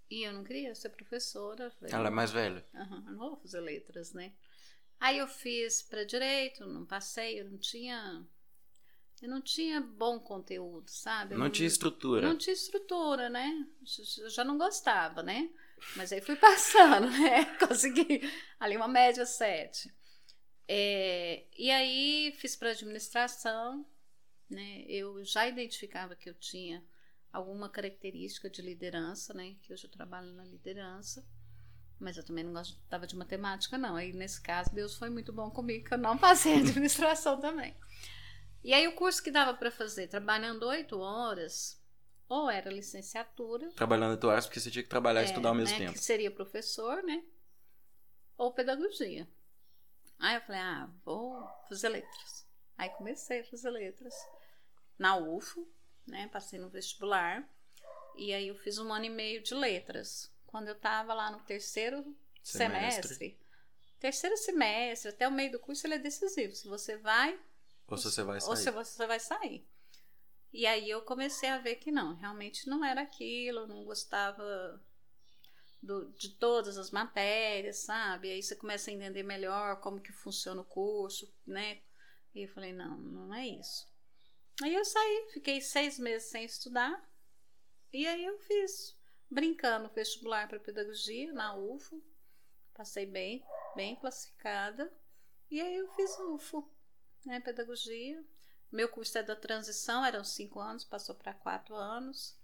e 0.09 0.23
eu 0.23 0.33
não 0.33 0.43
queria 0.43 0.73
ser 0.73 0.89
professora. 0.89 1.69
Falei, 1.71 1.93
Ela 1.93 2.07
é 2.07 2.11
mais 2.11 2.31
velha. 2.31 2.65
Uhum, 2.73 3.01
não 3.01 3.17
vou 3.17 3.37
fazer 3.37 3.59
letras, 3.59 4.13
né? 4.13 4.33
Aí 4.99 5.19
eu 5.19 5.27
fiz 5.27 5.81
para 5.83 6.03
direito, 6.03 6.65
não 6.65 6.85
passei, 6.85 7.39
eu 7.39 7.45
não 7.45 7.57
tinha 7.57 8.25
eu 9.21 9.29
não 9.29 9.41
tinha 9.41 9.81
bom 9.81 10.19
conteúdo, 10.19 10.89
sabe? 10.89 11.33
não, 11.33 11.45
não 11.45 11.49
tinha 11.49 11.67
estrutura. 11.67 12.27
Não 12.27 12.37
tinha 12.37 12.53
estrutura, 12.53 13.29
né? 13.29 13.65
Eu 14.19 14.29
já 14.29 14.43
não 14.43 14.57
gostava, 14.57 15.23
né? 15.23 15.49
Mas 15.95 16.11
aí 16.11 16.21
fui 16.21 16.35
passando, 16.37 17.09
né? 17.09 17.45
Consegui 17.57 18.21
ali 18.59 18.77
uma 18.77 18.87
média 18.87 19.25
7. 19.25 19.91
É, 20.67 21.45
e 21.57 21.71
aí 21.71 22.33
fiz 22.37 22.55
para 22.55 22.71
administração, 22.71 23.85
né? 24.49 24.83
Eu 24.87 25.23
já 25.23 25.47
identificava 25.47 26.15
que 26.15 26.29
eu 26.29 26.33
tinha 26.33 26.83
alguma 27.31 27.69
característica 27.69 28.49
de 28.49 28.61
liderança, 28.61 29.33
né? 29.33 29.55
Que 29.61 29.71
hoje 29.71 29.85
eu 29.85 29.91
trabalho 29.91 30.33
na 30.33 30.43
liderança. 30.43 31.25
Mas 31.99 32.15
eu 32.15 32.23
também 32.23 32.43
não 32.43 32.53
gostava 32.53 33.07
de 33.07 33.15
matemática, 33.15 33.77
não. 33.77 33.95
Aí, 33.95 34.13
nesse 34.13 34.39
caso, 34.41 34.73
Deus 34.73 34.95
foi 34.95 35.09
muito 35.09 35.33
bom 35.33 35.49
comigo, 35.49 35.85
que 35.85 35.93
eu 35.93 35.97
não 35.97 36.17
passei 36.17 36.53
administração 36.61 37.39
também. 37.39 37.75
E 38.63 38.73
aí, 38.73 38.87
o 38.87 38.93
curso 38.93 39.23
que 39.23 39.31
dava 39.31 39.53
para 39.53 39.71
fazer, 39.71 40.07
trabalhando 40.07 40.67
oito 40.67 40.99
horas, 40.99 41.81
ou 42.29 42.51
era 42.51 42.69
licenciatura. 42.69 43.69
Trabalhando 43.71 44.11
oito 44.11 44.27
horas, 44.27 44.45
porque 44.45 44.59
você 44.59 44.69
tinha 44.69 44.83
que 44.83 44.89
trabalhar 44.89 45.21
e 45.21 45.23
é, 45.23 45.27
estudar 45.27 45.49
ao 45.49 45.55
mesmo 45.55 45.79
né, 45.79 45.85
tempo. 45.85 45.97
Que 45.97 46.03
seria 46.03 46.29
professor, 46.29 47.01
né? 47.01 47.23
Ou 48.37 48.53
pedagogia. 48.53 49.27
Aí 50.19 50.35
eu 50.35 50.41
falei, 50.41 50.61
ah, 50.61 50.89
vou 51.05 51.47
fazer 51.69 51.89
letras. 51.89 52.47
Aí 52.77 52.89
comecei 52.91 53.41
a 53.41 53.45
fazer 53.45 53.69
letras 53.69 54.13
na 54.97 55.15
UFO, 55.17 55.67
né? 56.05 56.27
Passei 56.27 56.59
no 56.59 56.69
vestibular. 56.69 57.47
E 58.15 58.33
aí 58.33 58.47
eu 58.47 58.55
fiz 58.55 58.77
um 58.79 58.91
ano 58.91 59.05
e 59.05 59.09
meio 59.09 59.41
de 59.43 59.53
letras. 59.53 60.31
Quando 60.45 60.69
eu 60.69 60.75
estava 60.75 61.13
lá 61.13 61.29
no 61.29 61.39
terceiro 61.41 62.15
semestre. 62.41 63.15
semestre. 63.15 63.39
terceiro 63.99 64.37
semestre, 64.37 65.09
até 65.09 65.27
o 65.27 65.31
meio 65.31 65.51
do 65.51 65.59
curso, 65.59 65.85
ele 65.85 65.95
é 65.95 65.99
decisivo. 65.99 66.55
Se 66.55 66.67
você 66.67 66.97
vai. 66.97 67.39
Ou 67.87 67.97
se 67.97 68.09
você 68.09 68.23
vai 68.23 68.39
sair. 68.39 68.49
Ou 68.49 68.55
se 68.55 68.71
você 68.71 69.07
vai 69.07 69.19
sair. 69.19 69.67
E 70.51 70.65
aí 70.65 70.89
eu 70.89 71.01
comecei 71.01 71.49
a 71.49 71.59
ver 71.59 71.75
que 71.75 71.91
não, 71.91 72.15
realmente 72.15 72.67
não 72.67 72.83
era 72.83 73.01
aquilo, 73.01 73.67
não 73.67 73.83
gostava 73.83 74.81
do, 75.81 76.11
de 76.13 76.29
todas 76.37 76.77
as 76.77 76.91
matérias, 76.91 77.77
sabe? 77.77 78.31
Aí 78.31 78.41
você 78.41 78.55
começa 78.55 78.89
a 78.89 78.93
entender 78.93 79.23
melhor 79.23 79.79
como 79.79 80.01
que 80.01 80.11
funciona 80.11 80.61
o 80.61 80.65
curso, 80.65 81.31
né? 81.45 81.81
E 82.33 82.43
eu 82.43 82.49
falei, 82.49 82.73
não, 82.73 82.97
não 82.97 83.33
é 83.33 83.47
isso. 83.47 83.87
Aí 84.61 84.73
eu 84.73 84.83
saí, 84.83 85.29
fiquei 85.33 85.61
seis 85.61 85.99
meses 85.99 86.29
sem 86.29 86.43
estudar. 86.45 87.03
E 87.93 88.05
aí 88.07 88.25
eu 88.25 88.37
fiz, 88.39 88.97
brincando, 89.29 89.89
vestibular 89.93 90.47
para 90.47 90.59
pedagogia 90.59 91.31
na 91.31 91.55
UFO. 91.55 92.03
Passei 92.73 93.05
bem, 93.05 93.43
bem 93.75 93.95
classificada. 93.95 94.91
E 95.49 95.61
aí 95.61 95.75
eu 95.77 95.87
fiz 95.93 96.17
UFO, 96.19 96.69
né? 97.25 97.39
Pedagogia. 97.39 98.23
Meu 98.71 98.89
curso 98.89 99.17
é 99.17 99.23
da 99.23 99.35
transição, 99.35 100.03
eram 100.03 100.23
cinco 100.23 100.59
anos, 100.59 100.83
passou 100.83 101.15
para 101.15 101.33
quatro 101.33 101.73
anos. 101.75 102.37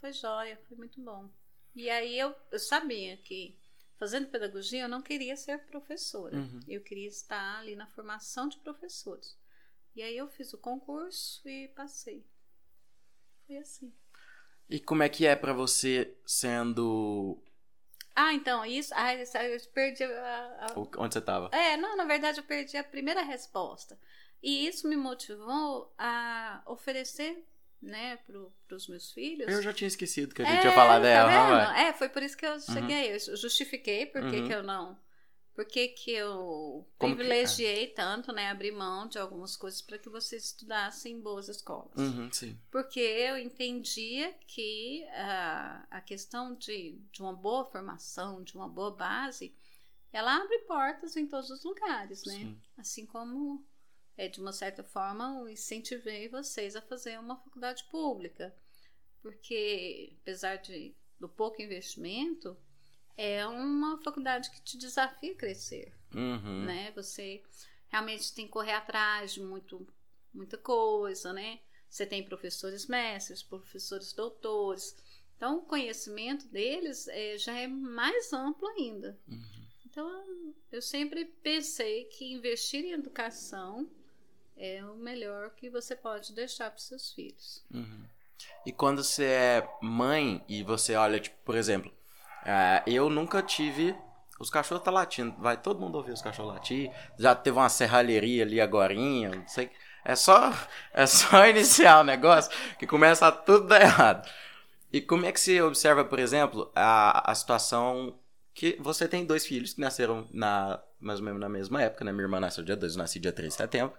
Foi 0.00 0.12
jóia, 0.12 0.56
foi 0.66 0.76
muito 0.76 1.00
bom. 1.02 1.30
E 1.74 1.88
aí 1.88 2.18
eu, 2.18 2.34
eu 2.50 2.58
sabia 2.58 3.16
que 3.18 3.58
fazendo 3.98 4.28
pedagogia 4.28 4.82
eu 4.82 4.88
não 4.88 5.02
queria 5.02 5.36
ser 5.36 5.58
professora. 5.66 6.36
Uhum. 6.36 6.60
Eu 6.66 6.82
queria 6.82 7.08
estar 7.08 7.58
ali 7.58 7.76
na 7.76 7.86
formação 7.86 8.48
de 8.48 8.58
professores. 8.58 9.38
E 9.94 10.02
aí 10.02 10.16
eu 10.16 10.28
fiz 10.28 10.52
o 10.52 10.58
concurso 10.58 11.48
e 11.48 11.68
passei. 11.68 12.24
Foi 13.46 13.56
assim. 13.58 13.92
E 14.68 14.78
como 14.78 15.02
é 15.02 15.08
que 15.08 15.26
é 15.26 15.34
para 15.34 15.52
você 15.52 16.16
sendo 16.24 17.42
ah, 18.14 18.34
então, 18.34 18.66
isso. 18.66 18.92
Ah, 18.94 19.14
eu 19.14 19.60
perdi 19.72 20.04
a, 20.04 20.66
a... 20.66 20.78
Onde 20.98 21.14
você 21.14 21.20
tava? 21.20 21.48
É, 21.52 21.76
não, 21.76 21.96
na 21.96 22.04
verdade 22.04 22.38
eu 22.38 22.44
perdi 22.44 22.76
a 22.76 22.84
primeira 22.84 23.22
resposta. 23.22 23.98
E 24.42 24.66
isso 24.66 24.88
me 24.88 24.96
motivou 24.96 25.92
a 25.98 26.62
oferecer 26.66 27.46
né, 27.82 28.18
para 28.26 28.76
os 28.76 28.88
meus 28.88 29.12
filhos. 29.12 29.48
Eu 29.48 29.62
já 29.62 29.72
tinha 29.72 29.88
esquecido 29.88 30.34
que 30.34 30.42
a 30.42 30.44
gente 30.44 30.62
é, 30.62 30.64
ia 30.66 30.74
falar 30.74 30.94
tá 30.94 31.00
dela. 31.00 31.66
Tá 31.66 31.80
é, 31.80 31.92
foi 31.92 32.08
por 32.08 32.22
isso 32.22 32.36
que 32.36 32.46
eu 32.46 32.60
cheguei. 32.60 33.08
Uhum. 33.08 33.18
Eu 33.28 33.36
justifiquei 33.36 34.06
porque 34.06 34.40
uhum. 34.40 34.46
que 34.46 34.54
eu 34.54 34.62
não 34.62 34.98
por 35.60 35.66
que, 35.66 35.94
eu 36.10 36.88
Como 36.96 37.14
privilegiei 37.14 37.88
que... 37.88 37.94
tanto, 37.94 38.32
né, 38.32 38.48
abrir 38.48 38.70
mão 38.70 39.06
de 39.06 39.18
algumas 39.18 39.56
coisas 39.56 39.82
para 39.82 39.98
que 39.98 40.08
vocês 40.08 40.44
estudassem 40.44 41.16
em 41.16 41.20
boas 41.20 41.48
escolas? 41.48 41.98
Uhum. 41.98 42.30
Porque 42.70 43.00
eu 43.00 43.36
entendia 43.36 44.32
que 44.46 45.04
uh, 45.08 45.86
a 45.90 46.00
questão 46.00 46.54
de, 46.54 46.98
de 47.12 47.20
uma 47.20 47.34
boa 47.34 47.66
formação, 47.66 48.42
de 48.42 48.54
uma 48.54 48.68
boa 48.68 48.92
base, 48.92 49.54
ela 50.10 50.36
abre 50.36 50.60
portas 50.60 51.14
em 51.16 51.26
todos 51.26 51.50
os 51.50 51.62
lugares, 51.62 52.24
né? 52.24 52.34
Sim. 52.34 52.60
Assim 52.78 53.04
como, 53.04 53.62
é, 54.20 54.28
de 54.28 54.38
uma 54.38 54.52
certa 54.52 54.84
forma, 54.84 55.38
eu 55.40 55.48
incentivei 55.48 56.28
vocês 56.28 56.76
a 56.76 56.82
fazer 56.82 57.18
uma 57.18 57.36
faculdade 57.36 57.84
pública. 57.84 58.54
Porque, 59.22 60.14
apesar 60.20 60.56
de, 60.56 60.94
do 61.18 61.26
pouco 61.26 61.62
investimento, 61.62 62.54
é 63.16 63.46
uma 63.46 63.96
faculdade 64.02 64.50
que 64.50 64.60
te 64.60 64.76
desafia 64.76 65.32
a 65.32 65.36
crescer, 65.36 65.94
uhum. 66.14 66.66
né? 66.66 66.92
Você 66.94 67.42
realmente 67.88 68.34
tem 68.34 68.44
que 68.44 68.52
correr 68.52 68.72
atrás 68.72 69.32
de 69.32 69.42
muito, 69.42 69.86
muita 70.34 70.58
coisa, 70.58 71.32
né? 71.32 71.58
Você 71.88 72.04
tem 72.04 72.22
professores 72.22 72.86
mestres, 72.86 73.42
professores 73.42 74.12
doutores. 74.12 74.94
Então, 75.34 75.60
o 75.60 75.62
conhecimento 75.62 76.46
deles 76.48 77.08
é, 77.08 77.38
já 77.38 77.58
é 77.58 77.66
mais 77.66 78.34
amplo 78.34 78.68
ainda. 78.68 79.18
Uhum. 79.26 79.66
Então, 79.86 80.54
eu 80.70 80.82
sempre 80.82 81.24
pensei 81.24 82.04
que 82.04 82.34
investir 82.34 82.84
em 82.84 82.92
educação 82.92 83.90
é 84.60 84.84
o 84.84 84.94
melhor 84.94 85.50
que 85.56 85.70
você 85.70 85.96
pode 85.96 86.34
deixar 86.34 86.70
para 86.70 86.78
seus 86.78 87.12
filhos. 87.12 87.64
Uhum. 87.72 88.04
E 88.66 88.70
quando 88.70 89.02
você 89.02 89.24
é 89.24 89.68
mãe 89.80 90.44
e 90.46 90.62
você 90.62 90.94
olha, 90.94 91.18
tipo, 91.18 91.36
por 91.44 91.56
exemplo, 91.56 91.90
é, 92.44 92.82
eu 92.86 93.08
nunca 93.08 93.42
tive. 93.42 93.96
Os 94.38 94.50
cachorros 94.50 94.84
tá 94.84 94.90
latindo. 94.90 95.34
Vai 95.38 95.56
todo 95.56 95.80
mundo 95.80 95.96
ouvir 95.96 96.12
os 96.12 96.20
cachorros 96.20 96.54
latir. 96.54 96.90
Já 97.18 97.34
teve 97.34 97.56
uma 97.56 97.68
serralheria 97.70 98.44
ali 98.44 98.60
agora. 98.60 98.94
Não 98.94 99.48
sei. 99.48 99.70
É 100.04 100.14
só, 100.14 100.52
é 100.92 101.06
só 101.06 101.44
iniciar 101.48 102.00
o 102.00 102.04
negócio 102.04 102.50
que 102.78 102.86
começa 102.86 103.26
a 103.26 103.32
tudo 103.32 103.66
dar 103.66 103.80
errado. 103.80 104.28
E 104.92 105.00
como 105.00 105.24
é 105.24 105.32
que 105.32 105.40
se 105.40 105.60
observa, 105.62 106.04
por 106.04 106.18
exemplo, 106.18 106.70
a, 106.74 107.30
a 107.30 107.34
situação 107.34 108.18
que 108.52 108.76
você 108.80 109.08
tem 109.08 109.24
dois 109.24 109.46
filhos 109.46 109.72
que 109.72 109.80
nasceram 109.80 110.26
na, 110.32 110.82
mais 110.98 111.20
ou 111.20 111.24
menos 111.24 111.40
na 111.40 111.48
mesma 111.48 111.82
época, 111.82 112.04
né? 112.04 112.12
Minha 112.12 112.24
irmã 112.24 112.40
nasceu 112.40 112.64
dia 112.64 112.76
2, 112.76 112.92
eu 112.92 112.98
nasci 112.98 113.18
dia 113.18 113.32
3 113.32 113.52
de 113.52 113.56
setembro. 113.56 113.96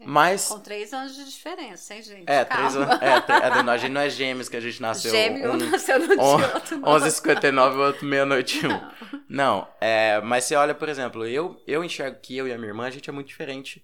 Mas. 0.00 0.48
Com 0.48 0.60
três 0.60 0.92
anos 0.92 1.14
de 1.14 1.24
diferença, 1.24 1.94
hein, 1.94 2.02
gente? 2.02 2.30
É, 2.30 2.44
três 2.44 2.76
anos. 2.76 3.00
É, 3.00 3.06
é, 3.06 3.70
a 3.70 3.76
gente 3.78 3.92
não 3.92 4.00
é 4.00 4.10
gêmeos 4.10 4.48
que 4.48 4.56
a 4.56 4.60
gente 4.60 4.80
nasceu. 4.80 5.10
Gêmeo 5.10 5.52
um, 5.52 5.56
nasceu 5.70 5.98
no 5.98 6.08
dia 6.08 6.22
outro. 6.22 6.80
11h59 6.80 7.74
e 7.74 7.78
outro 7.78 8.06
meia-noite 8.06 8.66
1. 8.66 8.68
Não, 8.68 8.92
não 9.28 9.68
é, 9.80 10.20
mas 10.20 10.44
você 10.44 10.54
olha, 10.54 10.74
por 10.74 10.88
exemplo, 10.88 11.26
eu, 11.26 11.62
eu 11.66 11.82
enxergo 11.82 12.20
que 12.20 12.36
eu 12.36 12.46
e 12.46 12.52
a 12.52 12.58
minha 12.58 12.68
irmã, 12.68 12.86
a 12.86 12.90
gente 12.90 13.08
é 13.08 13.12
muito 13.12 13.28
diferente 13.28 13.82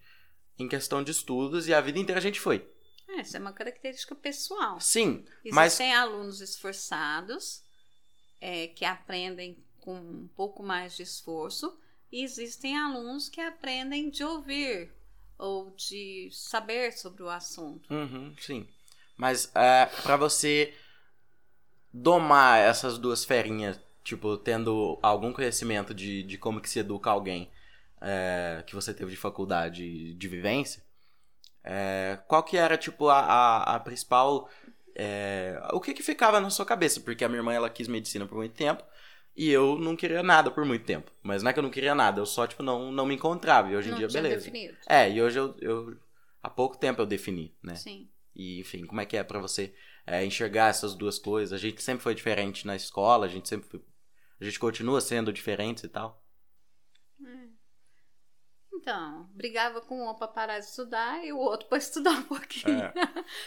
em 0.59 0.69
questão 0.69 1.02
de 1.02 1.11
estudos 1.11 1.66
e 1.66 1.75
a 1.75 1.81
vida 1.81 1.99
inteira 1.99 2.19
a 2.19 2.23
gente 2.23 2.40
foi. 2.40 2.69
É, 3.09 3.21
isso 3.23 3.37
é 3.37 3.40
uma 3.40 3.52
característica 3.52 4.14
pessoal. 4.14 4.81
Sim, 4.81 5.25
Existem 5.45 5.52
mas... 5.52 5.81
alunos 5.81 6.40
esforçados 6.40 7.62
é, 8.40 8.69
que 8.69 8.85
aprendem 8.85 9.64
com 9.81 9.95
um 9.95 10.28
pouco 10.37 10.62
mais 10.62 10.97
de 10.97 11.02
esforço 11.02 11.76
e 12.11 12.23
existem 12.23 12.78
alunos 12.78 13.28
que 13.28 13.40
aprendem 13.40 14.11
de 14.11 14.23
ouvir 14.23 14.92
ou 15.42 15.75
de 15.76 16.28
saber 16.32 16.92
sobre 16.92 17.22
o 17.22 17.28
assunto. 17.30 17.90
Uhum, 17.90 18.34
sim. 18.38 18.66
Mas 19.16 19.50
é, 19.54 19.87
para 20.02 20.16
você 20.16 20.75
domar 21.92 22.58
essas 22.61 22.99
duas 22.99 23.25
ferinhas, 23.25 23.78
tipo, 24.04 24.37
tendo 24.38 24.99
algum 25.02 25.32
conhecimento 25.32 25.94
de, 25.94 26.22
de 26.22 26.38
como 26.38 26.61
que 26.61 26.68
se 26.68 26.78
educa 26.78 27.11
alguém 27.11 27.50
é, 28.00 28.62
que 28.66 28.75
você 28.75 28.92
teve 28.94 29.11
de 29.11 29.16
faculdade 29.16 30.14
de 30.14 30.28
vivência, 30.28 30.82
É, 31.64 32.18
qual 32.28 32.42
que 32.42 32.56
era, 32.56 32.76
tipo, 32.78 33.08
a, 33.08 33.20
a, 33.20 33.76
a 33.76 33.80
principal. 33.80 34.49
o 35.72 35.80
que 35.80 35.94
que 35.94 36.02
ficava 36.02 36.40
na 36.40 36.50
sua 36.50 36.66
cabeça? 36.66 37.00
Porque 37.00 37.25
a 37.25 37.28
minha 37.28 37.38
irmã, 37.40 37.52
ela 37.52 37.70
quis 37.70 37.88
medicina 37.88 38.26
por 38.26 38.37
muito 38.37 38.54
tempo. 38.54 38.84
E 39.34 39.50
eu 39.50 39.78
não 39.78 39.96
queria 39.96 40.22
nada 40.22 40.50
por 40.50 40.64
muito 40.64 40.84
tempo. 40.84 41.10
Mas 41.22 41.42
não 41.42 41.50
é 41.50 41.52
que 41.52 41.58
eu 41.58 41.62
não 41.62 41.70
queria 41.70 41.94
nada, 41.94 42.20
eu 42.20 42.26
só, 42.26 42.46
tipo, 42.46 42.62
não, 42.62 42.92
não 42.92 43.06
me 43.06 43.14
encontrava. 43.14 43.70
E 43.70 43.76
hoje 43.76 43.88
em 43.88 43.92
não 43.92 43.98
dia, 43.98 44.08
beleza. 44.08 44.36
definido. 44.36 44.76
É, 44.88 45.10
e 45.10 45.22
hoje 45.22 45.38
eu, 45.38 45.54
eu. 45.60 45.96
Há 46.42 46.50
pouco 46.50 46.76
tempo 46.76 47.00
eu 47.00 47.06
defini, 47.06 47.54
né? 47.62 47.74
Sim. 47.76 48.08
E, 48.34 48.60
enfim, 48.60 48.84
como 48.84 49.00
é 49.00 49.06
que 49.06 49.16
é 49.16 49.22
pra 49.24 49.38
você 49.38 49.74
é, 50.06 50.24
enxergar 50.24 50.68
essas 50.68 50.94
duas 50.94 51.18
coisas? 51.18 51.52
A 51.52 51.58
gente 51.58 51.82
sempre 51.82 52.02
foi 52.02 52.14
diferente 52.14 52.66
na 52.66 52.76
escola, 52.76 53.26
a 53.26 53.28
gente 53.28 53.48
sempre 53.48 53.68
foi- 53.68 53.80
A 54.40 54.44
gente 54.44 54.58
continua 54.58 55.00
sendo 55.00 55.32
diferentes 55.32 55.84
e 55.84 55.88
tal. 55.88 56.21
Então, 58.82 59.28
brigava 59.32 59.80
com 59.80 60.10
um 60.10 60.14
pra 60.14 60.26
parar 60.26 60.58
de 60.58 60.64
estudar 60.66 61.24
e 61.24 61.32
o 61.32 61.38
outro 61.38 61.68
pra 61.68 61.78
estudar 61.78 62.10
um 62.10 62.22
pouquinho. 62.24 62.82
É. 62.82 62.92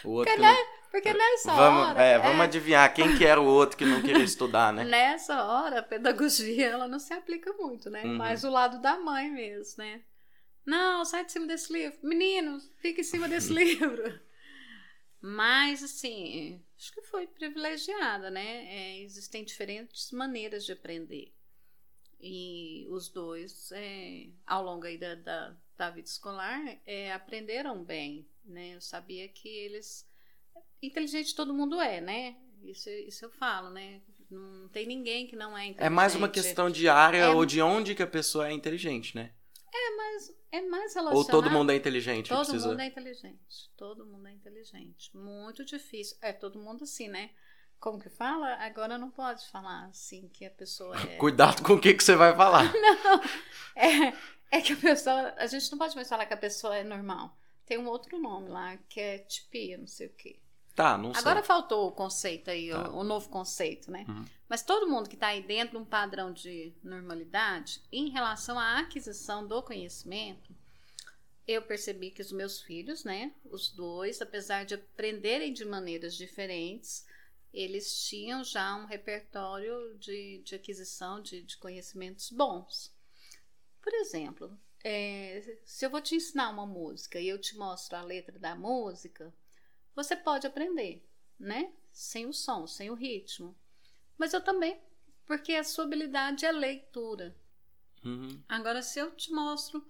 O 0.02 0.12
outro 0.12 0.32
Porque, 0.32 0.34
que 0.34 0.36
não- 0.38 0.50
né, 0.54 0.58
Porque 0.90 1.12
nessa 1.12 1.54
vamos, 1.54 1.88
hora. 1.88 2.02
é, 2.02 2.18
vamos 2.18 2.40
adivinhar 2.40 2.92
quem 2.94 3.18
que 3.18 3.24
era 3.26 3.38
o 3.38 3.44
outro 3.44 3.76
que 3.76 3.84
não 3.84 4.00
queria 4.00 4.24
estudar, 4.24 4.72
né? 4.72 4.82
Nessa 4.84 5.44
hora, 5.44 5.80
a 5.80 5.82
pedagogia 5.82 6.68
ela 6.68 6.88
não 6.88 6.98
se 6.98 7.12
aplica 7.12 7.52
muito, 7.52 7.90
né? 7.90 8.02
Uhum. 8.02 8.16
Mas 8.16 8.44
o 8.44 8.50
lado 8.50 8.80
da 8.80 8.96
mãe 8.98 9.30
mesmo, 9.30 9.74
né? 9.84 10.00
Não, 10.64 11.04
sai 11.04 11.24
de 11.26 11.32
cima 11.32 11.46
desse 11.46 11.70
livro. 11.70 11.98
Menino, 12.02 12.58
fica 12.80 13.02
em 13.02 13.04
cima 13.04 13.28
desse 13.28 13.52
livro. 13.54 14.18
Mas, 15.20 15.82
assim, 15.82 16.62
acho 16.78 16.92
que 16.94 17.02
foi 17.02 17.26
privilegiada, 17.26 18.30
né? 18.30 18.64
É, 18.68 19.00
existem 19.02 19.44
diferentes 19.44 20.10
maneiras 20.12 20.64
de 20.64 20.72
aprender. 20.72 21.32
E 22.20 22.86
os 22.88 23.08
dois, 23.08 23.70
é, 23.72 24.28
ao 24.46 24.64
longo 24.64 24.86
aí 24.86 24.96
da, 24.96 25.14
da, 25.14 25.56
da 25.76 25.90
vida 25.90 26.08
escolar, 26.08 26.60
é, 26.86 27.12
aprenderam 27.12 27.84
bem, 27.84 28.26
né? 28.44 28.74
Eu 28.74 28.80
sabia 28.80 29.28
que 29.28 29.48
eles... 29.48 30.08
Inteligente 30.82 31.34
todo 31.34 31.54
mundo 31.54 31.80
é, 31.80 32.00
né? 32.00 32.36
Isso, 32.62 32.88
isso 32.90 33.24
eu 33.24 33.30
falo, 33.30 33.70
né? 33.70 34.00
Não 34.30 34.68
tem 34.68 34.86
ninguém 34.86 35.26
que 35.26 35.36
não 35.36 35.56
é 35.56 35.66
inteligente. 35.66 35.86
É 35.86 35.90
mais 35.90 36.14
uma 36.14 36.28
questão 36.28 36.70
de 36.70 36.88
área 36.88 37.18
É- 37.18 37.28
ou 37.28 37.44
de 37.44 37.60
onde 37.60 37.94
que 37.94 38.02
a 38.02 38.06
pessoa 38.06 38.48
é 38.48 38.52
inteligente, 38.52 39.14
né? 39.14 39.32
É 40.50 40.62
mais 40.62 40.94
relacionado... 40.94 41.16
Ou 41.16 41.24
todo 41.24 41.50
mundo 41.50 41.70
é 41.70 41.76
inteligente, 41.76 42.28
Todo 42.28 42.38
precisa... 42.38 42.68
mundo 42.68 42.80
é 42.80 42.86
inteligente. 42.86 43.70
Todo 43.76 44.06
mundo 44.06 44.26
é 44.26 44.32
inteligente. 44.32 45.14
Muito 45.14 45.64
difícil. 45.64 46.16
É 46.22 46.32
todo 46.32 46.58
mundo 46.58 46.84
assim, 46.84 47.08
né? 47.08 47.30
Como 47.78 48.00
que 48.00 48.08
fala? 48.08 48.54
Agora 48.54 48.98
não 48.98 49.10
pode 49.10 49.46
falar 49.48 49.86
assim 49.86 50.28
que 50.28 50.44
a 50.44 50.50
pessoa 50.50 50.96
é. 51.00 51.16
Cuidado 51.18 51.62
com 51.62 51.74
o 51.74 51.80
que, 51.80 51.94
que 51.94 52.02
você 52.02 52.16
vai 52.16 52.34
falar. 52.34 52.72
É, 53.78 54.56
é 54.56 54.60
que 54.62 54.72
a 54.72 54.76
pessoa. 54.76 55.34
A 55.36 55.46
gente 55.46 55.70
não 55.70 55.76
pode 55.78 55.94
mais 55.94 56.08
falar 56.08 56.24
que 56.24 56.32
a 56.32 56.36
pessoa 56.38 56.74
é 56.74 56.82
normal. 56.82 57.36
Tem 57.66 57.76
um 57.76 57.86
outro 57.86 58.18
nome 58.18 58.48
lá 58.48 58.78
que 58.88 58.98
é 58.98 59.18
tipia, 59.18 59.76
não 59.76 59.86
sei 59.86 60.06
o 60.06 60.12
quê. 60.14 60.38
Tá, 60.74 60.96
não 60.96 61.12
sei. 61.12 61.20
Agora 61.20 61.42
faltou 61.42 61.88
o 61.88 61.92
conceito 61.92 62.50
aí, 62.50 62.70
Tá. 62.70 62.88
o, 62.90 63.00
o 63.00 63.04
novo 63.04 63.28
conceito, 63.28 63.90
né? 63.90 64.06
Uhum. 64.08 64.24
Mas 64.48 64.62
todo 64.62 64.88
mundo 64.88 65.08
que 65.08 65.14
está 65.14 65.28
aí 65.28 65.42
dentro 65.42 65.76
de 65.76 65.82
um 65.82 65.84
padrão 65.84 66.32
de 66.32 66.72
normalidade, 66.82 67.82
em 67.92 68.08
relação 68.08 68.58
à 68.58 68.78
aquisição 68.78 69.46
do 69.46 69.62
conhecimento, 69.62 70.54
eu 71.46 71.62
percebi 71.62 72.10
que 72.10 72.22
os 72.22 72.32
meus 72.32 72.60
filhos, 72.60 73.04
né, 73.04 73.32
os 73.44 73.70
dois, 73.70 74.20
apesar 74.20 74.64
de 74.64 74.74
aprenderem 74.74 75.52
de 75.52 75.64
maneiras 75.64 76.14
diferentes, 76.16 77.06
eles 77.56 78.06
tinham 78.06 78.44
já 78.44 78.76
um 78.76 78.84
repertório 78.84 79.96
de, 79.98 80.42
de 80.44 80.54
aquisição 80.54 81.22
de, 81.22 81.40
de 81.42 81.56
conhecimentos 81.56 82.30
bons. 82.30 82.94
Por 83.80 83.94
exemplo, 83.94 84.56
é, 84.84 85.58
se 85.64 85.86
eu 85.86 85.90
vou 85.90 86.02
te 86.02 86.14
ensinar 86.14 86.50
uma 86.50 86.66
música 86.66 87.18
e 87.18 87.26
eu 87.26 87.40
te 87.40 87.56
mostro 87.56 87.96
a 87.96 88.02
letra 88.02 88.38
da 88.38 88.54
música, 88.54 89.32
você 89.94 90.14
pode 90.14 90.46
aprender, 90.46 91.02
né? 91.38 91.72
Sem 91.90 92.26
o 92.26 92.32
som, 92.32 92.66
sem 92.66 92.90
o 92.90 92.94
ritmo. 92.94 93.56
Mas 94.18 94.34
eu 94.34 94.40
também, 94.42 94.78
porque 95.24 95.54
a 95.54 95.64
sua 95.64 95.84
habilidade 95.84 96.44
é 96.44 96.52
leitura. 96.52 97.34
Uhum. 98.04 98.42
Agora, 98.46 98.82
se 98.82 98.98
eu 98.98 99.10
te 99.12 99.32
mostro 99.32 99.82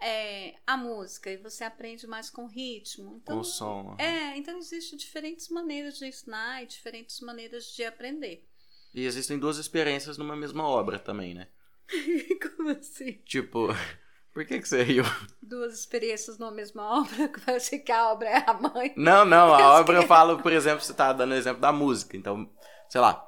é, 0.00 0.54
a 0.66 0.76
música 0.76 1.30
e 1.30 1.36
você 1.36 1.64
aprende 1.64 2.06
mais 2.06 2.30
com 2.30 2.46
ritmo, 2.46 3.20
então 3.22 3.36
Com 3.36 3.40
o 3.40 3.44
som. 3.44 3.96
é, 3.98 4.36
então 4.36 4.56
existem 4.58 4.98
diferentes 4.98 5.48
maneiras 5.48 5.98
de 5.98 6.06
ensinar 6.06 6.62
e 6.62 6.66
diferentes 6.66 7.20
maneiras 7.20 7.64
de 7.66 7.84
aprender. 7.84 8.46
E 8.94 9.04
existem 9.04 9.38
duas 9.38 9.58
experiências 9.58 10.16
numa 10.16 10.36
mesma 10.36 10.66
obra 10.66 10.98
também, 10.98 11.34
né? 11.34 11.48
Como 12.56 12.70
assim? 12.70 13.12
Tipo, 13.24 13.68
por 14.32 14.44
que, 14.44 14.60
que 14.60 14.68
você 14.68 14.82
riu? 14.82 15.04
Duas 15.42 15.74
experiências 15.78 16.38
numa 16.38 16.50
mesma 16.52 17.00
obra, 17.00 17.28
que 17.28 17.40
parece 17.40 17.78
que 17.80 17.92
a 17.92 18.12
obra 18.12 18.28
é 18.28 18.44
a 18.48 18.54
mãe. 18.54 18.94
Não, 18.96 19.24
não, 19.24 19.54
a 19.54 19.80
obra 19.80 19.98
eu 19.98 20.06
falo, 20.06 20.40
por 20.42 20.52
exemplo, 20.52 20.80
você 20.80 20.94
tá 20.94 21.12
dando 21.12 21.32
o 21.32 21.36
exemplo 21.36 21.60
da 21.60 21.72
música. 21.72 22.16
Então, 22.16 22.50
sei 22.88 23.00
lá, 23.00 23.24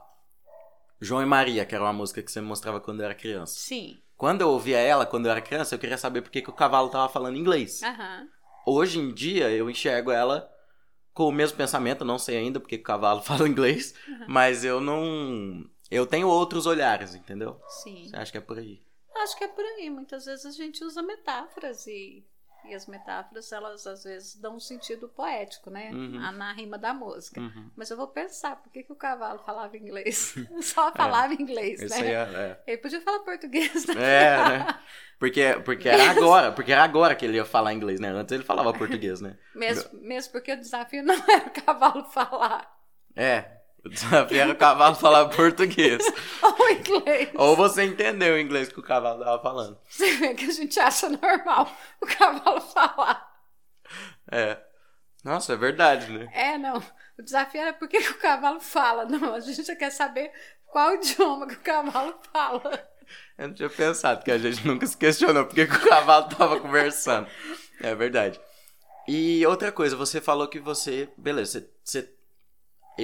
João 1.01 1.23
e 1.23 1.27
Maria, 1.27 1.65
que 1.65 1.75
era 1.75 1.85
uma 1.85 1.93
música 1.93 2.23
que 2.23 2.31
você 2.31 2.41
me 2.41 2.47
mostrava 2.47 2.81
quando 2.81 3.01
eu 3.01 3.07
era 3.07 3.15
criança. 3.15 3.55
Sim. 3.59 4.03
Quando 4.21 4.43
eu 4.43 4.51
ouvia 4.51 4.77
ela, 4.77 5.07
quando 5.07 5.25
eu 5.25 5.33
era 5.33 5.41
criança, 5.41 5.75
eu 5.75 5.79
queria 5.79 5.97
saber 5.97 6.21
por 6.21 6.31
que, 6.31 6.43
que 6.43 6.51
o 6.51 6.53
cavalo 6.53 6.91
tava 6.91 7.09
falando 7.09 7.39
inglês. 7.39 7.83
Aham. 7.83 8.29
Hoje 8.67 8.99
em 8.99 9.15
dia, 9.15 9.51
eu 9.51 9.71
enxergo 9.71 10.11
ela 10.11 10.47
com 11.15 11.27
o 11.27 11.33
mesmo 11.33 11.57
pensamento, 11.57 12.05
não 12.05 12.19
sei 12.19 12.37
ainda 12.37 12.61
porque 12.61 12.77
que 12.77 12.83
o 12.83 12.87
cavalo 12.87 13.23
fala 13.25 13.49
inglês, 13.49 13.95
mas 14.29 14.63
eu 14.63 14.79
não. 14.79 15.65
Eu 15.91 16.07
tenho 16.07 16.29
outros 16.29 16.67
olhares, 16.67 17.15
entendeu? 17.15 17.59
Sim. 17.83 18.09
Você 18.11 18.17
acha 18.17 18.31
que 18.31 18.37
é 18.37 18.43
por 18.43 18.59
aí? 18.59 18.83
Acho 19.17 19.39
que 19.39 19.45
é 19.45 19.49
por 19.49 19.65
aí. 19.65 19.89
Muitas 19.89 20.27
vezes 20.27 20.45
a 20.45 20.51
gente 20.51 20.85
usa 20.85 21.03
metáforas 21.03 21.87
e, 21.87 22.23
e 22.65 22.75
as 22.75 22.87
metáforas, 22.87 23.51
elas 23.53 23.87
às 23.87 24.05
vezes 24.05 24.37
dão 24.37 24.57
um 24.57 24.61
sentido 24.61 25.09
poético, 25.09 25.71
né? 25.71 25.91
Uhum. 25.93 26.33
Na 26.33 26.53
rima 26.53 26.79
da 26.79 26.93
música. 26.93 27.41
Uhum. 27.41 27.71
Mas 27.77 27.91
eu 27.91 27.97
vou 27.97 28.09
pensar, 28.09 28.57
por 28.57 28.71
que, 28.71 28.83
que 28.83 28.93
o 28.93 28.97
cavalo 28.97 29.39
falava 29.41 29.77
inglês? 29.77 30.35
Só 30.63 30.93
falava 30.93 31.35
inglês, 31.35 31.83
Isso 31.83 32.01
né? 32.01 32.17
aí 32.17 32.35
é. 32.35 32.63
Ele 32.67 32.79
podia 32.79 33.01
falar 33.01 33.21
português, 33.21 33.87
né? 33.87 33.95
É, 33.99 34.25
é 34.25 34.49
né? 34.49 34.81
Porque, 35.19 35.61
porque 35.65 35.89
era 35.89 36.11
agora, 36.11 36.51
porque 36.53 36.73
era 36.73 36.83
agora 36.83 37.15
que 37.15 37.25
ele 37.25 37.37
ia 37.37 37.45
falar 37.45 37.75
inglês, 37.75 38.01
né? 38.01 38.09
Antes 38.09 38.33
ele 38.33 38.43
falava 38.45 38.73
português, 38.73 39.21
né? 39.21 39.37
Mesmo, 39.55 40.01
mesmo 40.01 40.33
porque 40.33 40.53
o 40.53 40.61
desafio 40.61 41.03
não 41.03 41.15
era 41.29 41.47
o 41.47 41.51
cavalo 41.51 42.05
falar 42.07 42.75
É. 43.15 43.60
O 43.85 43.89
desafio 43.89 44.39
era 44.41 44.53
o 44.53 44.57
cavalo 44.57 44.95
falar 44.95 45.29
português. 45.31 46.05
ou 46.43 46.71
inglês. 46.71 47.31
Ou 47.35 47.57
você 47.57 47.85
entendeu 47.85 48.35
o 48.35 48.39
inglês 48.39 48.69
que 48.71 48.79
o 48.79 48.83
cavalo 48.83 49.25
tava 49.25 49.43
falando. 49.43 49.79
Você 49.89 50.17
vê 50.17 50.35
que 50.35 50.45
a 50.45 50.53
gente 50.53 50.79
acha 50.79 51.09
normal 51.09 51.71
o 52.01 52.07
cavalo 52.07 52.61
falar. 52.61 53.27
É. 54.31 54.59
Nossa, 55.25 55.55
é 55.55 55.57
verdade, 55.57 56.11
né? 56.13 56.31
É, 56.33 56.59
não. 56.59 56.79
O 57.19 57.23
desafio 57.23 57.61
era 57.61 57.73
por 57.73 57.89
que, 57.89 57.99
o 57.99 58.19
cavalo 58.19 58.61
fala. 58.61 59.05
Não, 59.07 59.35
a 59.35 59.41
gente 59.41 59.75
quer 59.77 59.91
saber 59.91 60.31
qual 60.67 60.95
idioma 60.95 61.47
que 61.47 61.55
o 61.55 61.61
cavalo 61.61 62.19
fala. 62.33 62.89
Eu 63.37 63.49
não 63.49 63.55
tinha 63.55 63.69
pensado 63.71 64.23
que 64.23 64.31
a 64.31 64.39
gente 64.39 64.67
nunca 64.67 64.87
se 64.87 64.97
questionou 64.97 65.45
porque 65.47 65.67
que 65.67 65.75
o 65.75 65.89
cavalo 65.89 66.29
tava 66.29 66.61
conversando. 66.61 67.29
É 67.81 67.95
verdade. 67.95 68.41
E 69.09 69.45
outra 69.47 69.73
coisa, 69.73 69.97
você 69.97 70.21
falou 70.21 70.47
que 70.49 70.61
você. 70.61 71.09
Beleza, 71.17 71.61
você. 71.83 72.03
você- 72.03 72.20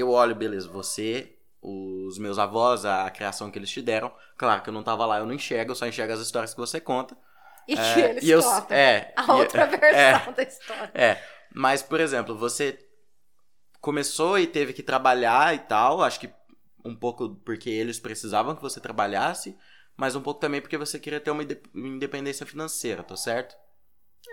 eu 0.00 0.10
olho, 0.10 0.34
beleza, 0.34 0.68
você, 0.68 1.36
os 1.62 2.18
meus 2.18 2.38
avós, 2.38 2.84
a 2.84 3.10
criação 3.10 3.50
que 3.50 3.58
eles 3.58 3.70
te 3.70 3.82
deram. 3.82 4.12
Claro 4.36 4.62
que 4.62 4.68
eu 4.68 4.74
não 4.74 4.82
tava 4.82 5.06
lá, 5.06 5.18
eu 5.18 5.26
não 5.26 5.34
enxergo, 5.34 5.72
eu 5.72 5.74
só 5.76 5.86
enxergo 5.86 6.12
as 6.12 6.20
histórias 6.20 6.52
que 6.54 6.60
você 6.60 6.80
conta. 6.80 7.16
E 7.68 7.76
que 7.76 7.80
É, 7.80 8.10
eles 8.10 8.24
e 8.24 8.30
eu- 8.30 8.42
contam. 8.42 8.76
é, 8.76 9.12
a 9.16 9.22
e- 9.22 9.30
outra 9.32 9.66
é, 9.92 10.12
versão 10.12 10.32
da 10.32 10.42
história. 10.42 10.90
É, 10.94 11.22
mas, 11.54 11.82
por 11.82 11.98
exemplo, 12.00 12.36
você 12.36 12.78
começou 13.80 14.38
e 14.38 14.46
teve 14.46 14.72
que 14.72 14.82
trabalhar 14.82 15.54
e 15.54 15.58
tal, 15.60 16.02
acho 16.02 16.20
que 16.20 16.30
um 16.84 16.94
pouco 16.94 17.36
porque 17.44 17.70
eles 17.70 17.98
precisavam 17.98 18.54
que 18.54 18.62
você 18.62 18.80
trabalhasse, 18.80 19.56
mas 19.96 20.14
um 20.14 20.20
pouco 20.22 20.40
também 20.40 20.60
porque 20.60 20.76
você 20.78 20.98
queria 20.98 21.20
ter 21.20 21.30
uma 21.30 21.42
inde- 21.42 21.60
independência 21.74 22.46
financeira, 22.46 23.02
tô 23.02 23.16
certo? 23.16 23.56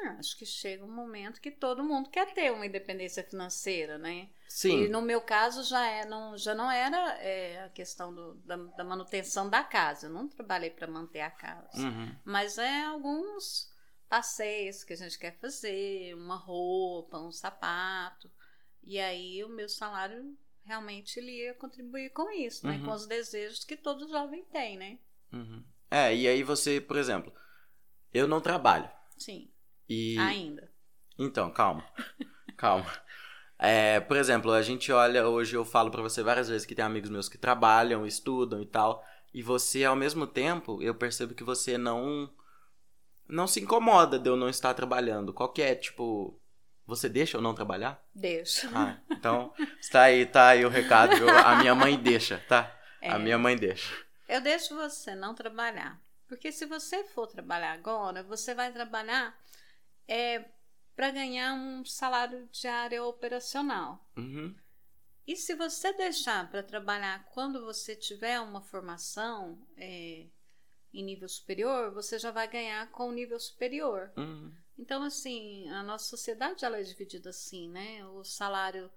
Ah, 0.05 0.15
Acho 0.19 0.37
que 0.37 0.45
chega 0.45 0.83
um 0.83 0.91
momento 0.91 1.39
que 1.41 1.51
todo 1.51 1.83
mundo 1.83 2.09
quer 2.09 2.33
ter 2.33 2.51
uma 2.51 2.65
independência 2.65 3.23
financeira, 3.23 3.97
né? 3.97 4.29
Sim. 4.47 4.83
E 4.83 4.87
no 4.89 5.01
meu 5.01 5.21
caso 5.21 5.63
já, 5.63 5.85
é, 5.87 6.05
não, 6.05 6.37
já 6.37 6.53
não 6.53 6.69
era 6.69 6.97
é, 7.21 7.63
a 7.63 7.69
questão 7.69 8.13
do- 8.13 8.35
da, 8.45 8.55
da 8.55 8.83
manutenção 8.83 9.49
da 9.49 9.63
casa. 9.63 10.07
Eu 10.07 10.11
não 10.11 10.27
trabalhei 10.27 10.69
para 10.69 10.87
manter 10.87 11.21
a 11.21 11.31
casa. 11.31 11.69
Uhum. 11.77 12.15
Mas 12.23 12.57
é 12.57 12.83
alguns 12.83 13.71
passeios 14.07 14.83
que 14.83 14.93
a 14.93 14.97
gente 14.97 15.17
quer 15.17 15.37
fazer, 15.39 16.13
uma 16.15 16.35
roupa, 16.35 17.17
um 17.19 17.31
sapato. 17.31 18.29
E 18.83 18.99
aí 18.99 19.43
o 19.43 19.49
meu 19.49 19.67
salário 19.69 20.37
realmente 20.65 21.17
ele 21.19 21.31
ia 21.31 21.53
contribuir 21.53 22.11
com 22.11 22.29
isso, 22.31 22.67
né? 22.67 22.77
Uhum. 22.77 22.85
Com 22.85 22.91
os 22.91 23.07
desejos 23.07 23.63
que 23.63 23.75
todo 23.75 24.07
jovem 24.07 24.43
tem, 24.45 24.77
né? 24.77 24.99
Uhum. 25.31 25.63
É, 25.89 26.15
e 26.15 26.27
aí 26.27 26.43
você, 26.43 26.79
por 26.79 26.97
exemplo, 26.97 27.33
eu 28.13 28.27
não 28.27 28.41
trabalho. 28.41 28.89
Sim, 29.17 29.49
E. 29.89 30.17
ainda. 30.19 30.71
Então, 31.17 31.51
calma. 31.51 31.85
calma. 32.57 32.85
É, 33.59 33.99
por 33.99 34.17
exemplo, 34.17 34.51
a 34.51 34.61
gente 34.61 34.91
olha, 34.91 35.27
hoje 35.27 35.55
eu 35.55 35.63
falo 35.63 35.89
pra 35.91 36.01
você 36.01 36.21
várias 36.23 36.49
vezes 36.49 36.65
que 36.65 36.75
tem 36.75 36.83
amigos 36.83 37.09
meus 37.09 37.29
que 37.29 37.37
trabalham, 37.37 38.05
estudam 38.05 38.61
e 38.61 38.65
tal, 38.65 39.03
e 39.33 39.41
você, 39.41 39.83
ao 39.85 39.95
mesmo 39.95 40.27
tempo, 40.27 40.81
eu 40.81 40.93
percebo 40.95 41.33
que 41.33 41.43
você 41.43 41.77
não 41.77 42.29
não 43.27 43.47
se 43.47 43.61
incomoda 43.61 44.19
de 44.19 44.29
eu 44.29 44.35
não 44.35 44.49
estar 44.49 44.73
trabalhando. 44.73 45.33
Qual 45.33 45.51
que 45.51 45.61
é, 45.61 45.73
tipo, 45.75 46.39
Você 46.85 47.07
deixa 47.07 47.37
ou 47.37 47.43
não 47.43 47.55
trabalhar? 47.55 48.03
Deixo. 48.13 48.67
Ah, 48.75 48.97
então 49.09 49.53
está 49.79 50.03
aí, 50.03 50.25
tá 50.25 50.49
aí 50.49 50.65
o 50.65 50.69
recado. 50.69 51.15
viu? 51.15 51.29
A 51.29 51.55
minha 51.55 51.73
mãe 51.73 51.97
deixa, 51.97 52.43
tá? 52.49 52.75
É. 53.01 53.09
A 53.11 53.17
minha 53.17 53.37
mãe 53.37 53.55
deixa. 53.55 53.93
Eu 54.27 54.41
deixo 54.41 54.75
você 54.75 55.15
não 55.15 55.33
trabalhar. 55.33 56.01
Porque 56.27 56.51
se 56.51 56.65
você 56.65 57.03
for 57.05 57.27
trabalhar 57.27 57.71
agora, 57.71 58.23
você 58.23 58.53
vai 58.53 58.71
trabalhar 58.73 59.33
é, 60.07 60.45
para 60.95 61.11
ganhar 61.11 61.53
um 61.53 61.83
salário 61.85 62.47
diário 62.51 63.05
operacional. 63.05 64.05
Uhum. 64.17 64.55
E 65.25 65.35
se 65.35 65.55
você 65.55 65.93
deixar 65.93 66.49
para 66.51 66.61
trabalhar 66.61 67.25
quando 67.33 67.63
você 67.63 67.95
tiver 67.95 68.39
uma 68.41 68.61
formação 68.61 69.65
é, 69.77 70.27
em 70.93 71.03
nível 71.03 71.29
superior, 71.29 71.93
você 71.93 72.19
já 72.19 72.29
vai 72.31 72.47
ganhar 72.47 72.91
com 72.91 73.07
o 73.09 73.11
nível 73.13 73.39
superior. 73.39 74.11
Uhum. 74.17 74.53
Então, 74.77 75.01
assim, 75.03 75.69
a 75.69 75.81
nossa 75.83 76.05
sociedade 76.05 76.65
ela 76.65 76.77
é 76.79 76.83
dividida 76.83 77.29
assim, 77.29 77.69
né? 77.69 78.05
O 78.07 78.23
salário 78.23 78.91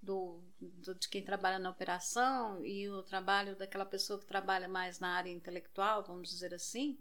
do, 0.00 0.42
do- 0.60 0.94
de 0.94 1.08
quem 1.08 1.24
trabalha 1.24 1.58
na 1.58 1.70
operação 1.70 2.64
e 2.64 2.88
o 2.88 3.02
trabalho 3.02 3.56
daquela 3.56 3.86
pessoa 3.86 4.18
que 4.18 4.26
trabalha 4.26 4.68
mais 4.68 4.98
na 4.98 5.16
área 5.16 5.30
intelectual, 5.30 6.02
vamos 6.02 6.28
dizer 6.28 6.52
assim, 6.54 6.98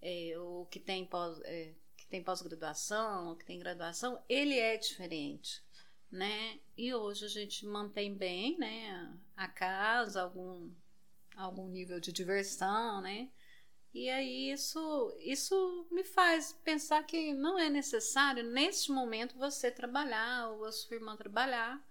é, 0.00 0.34
o 0.38 0.66
que 0.66 0.78
tem 0.78 1.04
pós, 1.06 1.40
é, 1.44 1.74
que 2.06 2.10
tem 2.10 2.22
pós-graduação, 2.22 3.34
que 3.34 3.44
tem 3.44 3.58
graduação, 3.58 4.22
ele 4.28 4.56
é 4.56 4.76
diferente, 4.76 5.60
né? 6.10 6.60
E 6.76 6.94
hoje 6.94 7.24
a 7.24 7.28
gente 7.28 7.66
mantém 7.66 8.14
bem, 8.14 8.56
né? 8.56 9.12
A 9.36 9.48
casa, 9.48 10.22
algum 10.22 10.70
algum 11.36 11.68
nível 11.68 12.00
de 12.00 12.12
diversão, 12.12 13.02
né? 13.02 13.28
E 13.92 14.08
aí 14.08 14.52
isso, 14.52 15.14
isso 15.20 15.86
me 15.90 16.04
faz 16.04 16.52
pensar 16.64 17.02
que 17.02 17.34
não 17.34 17.58
é 17.58 17.68
necessário, 17.68 18.44
neste 18.44 18.92
momento, 18.92 19.36
você 19.36 19.70
trabalhar 19.70 20.50
ou 20.50 20.64
a 20.64 20.72
sua 20.72 20.96
irmã 20.96 21.16
trabalhar, 21.16 21.84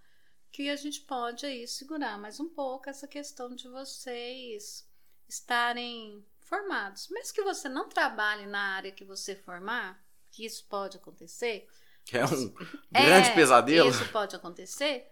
que 0.50 0.70
a 0.70 0.76
gente 0.76 1.02
pode 1.02 1.44
aí 1.44 1.68
segurar 1.68 2.18
mais 2.18 2.40
um 2.40 2.48
pouco 2.48 2.88
essa 2.88 3.06
questão 3.06 3.54
de 3.54 3.68
vocês 3.68 4.88
estarem 5.28 6.24
formados. 6.40 7.08
Mesmo 7.08 7.34
que 7.34 7.42
você 7.42 7.68
não 7.68 7.88
trabalhe 7.88 8.46
na 8.46 8.76
área 8.76 8.92
que 8.92 9.04
você 9.04 9.34
formar, 9.34 10.02
que 10.36 10.44
isso 10.46 10.66
pode 10.68 10.96
acontecer. 10.98 11.66
Que 12.04 12.18
é 12.18 12.24
um 12.24 12.52
grande 12.92 13.30
É, 13.30 13.34
pesadelo. 13.34 13.90
Isso 13.90 14.06
pode 14.12 14.36
acontecer. 14.36 15.06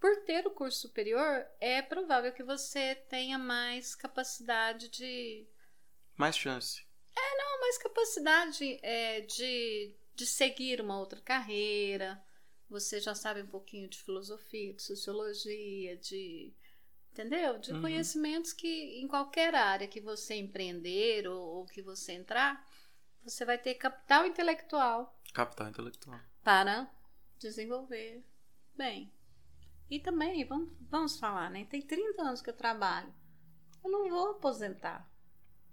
Por 0.00 0.16
ter 0.24 0.46
o 0.46 0.50
curso 0.50 0.80
superior, 0.82 1.46
é 1.60 1.82
provável 1.82 2.32
que 2.32 2.42
você 2.42 2.94
tenha 3.08 3.38
mais 3.38 3.94
capacidade 3.94 4.88
de 4.88 5.46
Mais 6.18 6.36
chance. 6.36 6.82
mais 7.60 7.78
capacidade 7.78 8.78
é, 8.82 9.20
de, 9.22 9.94
de 10.14 10.26
seguir 10.26 10.80
uma 10.80 10.98
outra 10.98 11.20
carreira. 11.20 12.20
Você 12.68 13.00
já 13.00 13.14
sabe 13.14 13.42
um 13.42 13.46
pouquinho 13.46 13.88
de 13.88 13.98
filosofia, 13.98 14.74
de 14.74 14.82
sociologia, 14.82 15.96
de. 15.96 16.52
Entendeu? 17.12 17.58
De 17.58 17.72
Uhum. 17.72 17.80
conhecimentos 17.82 18.52
que 18.52 19.00
em 19.02 19.08
qualquer 19.08 19.54
área 19.54 19.88
que 19.88 20.00
você 20.00 20.34
empreender 20.36 21.28
ou, 21.28 21.40
ou 21.58 21.66
que 21.66 21.82
você 21.82 22.12
entrar, 22.12 22.64
você 23.24 23.44
vai 23.44 23.58
ter 23.58 23.74
capital 23.74 24.26
intelectual 24.26 25.18
Capital 25.34 25.68
intelectual. 25.68 26.18
para 26.42 26.90
desenvolver 27.38 28.24
bem. 28.76 29.12
E 29.90 29.98
também, 30.00 30.44
vamos, 30.46 30.70
vamos 30.90 31.18
falar, 31.18 31.50
né? 31.50 31.66
Tem 31.70 31.80
30 31.80 32.22
anos 32.22 32.42
que 32.42 32.50
eu 32.50 32.56
trabalho. 32.56 33.12
Eu 33.84 33.90
não 33.90 34.08
vou 34.08 34.30
aposentar. 34.32 35.08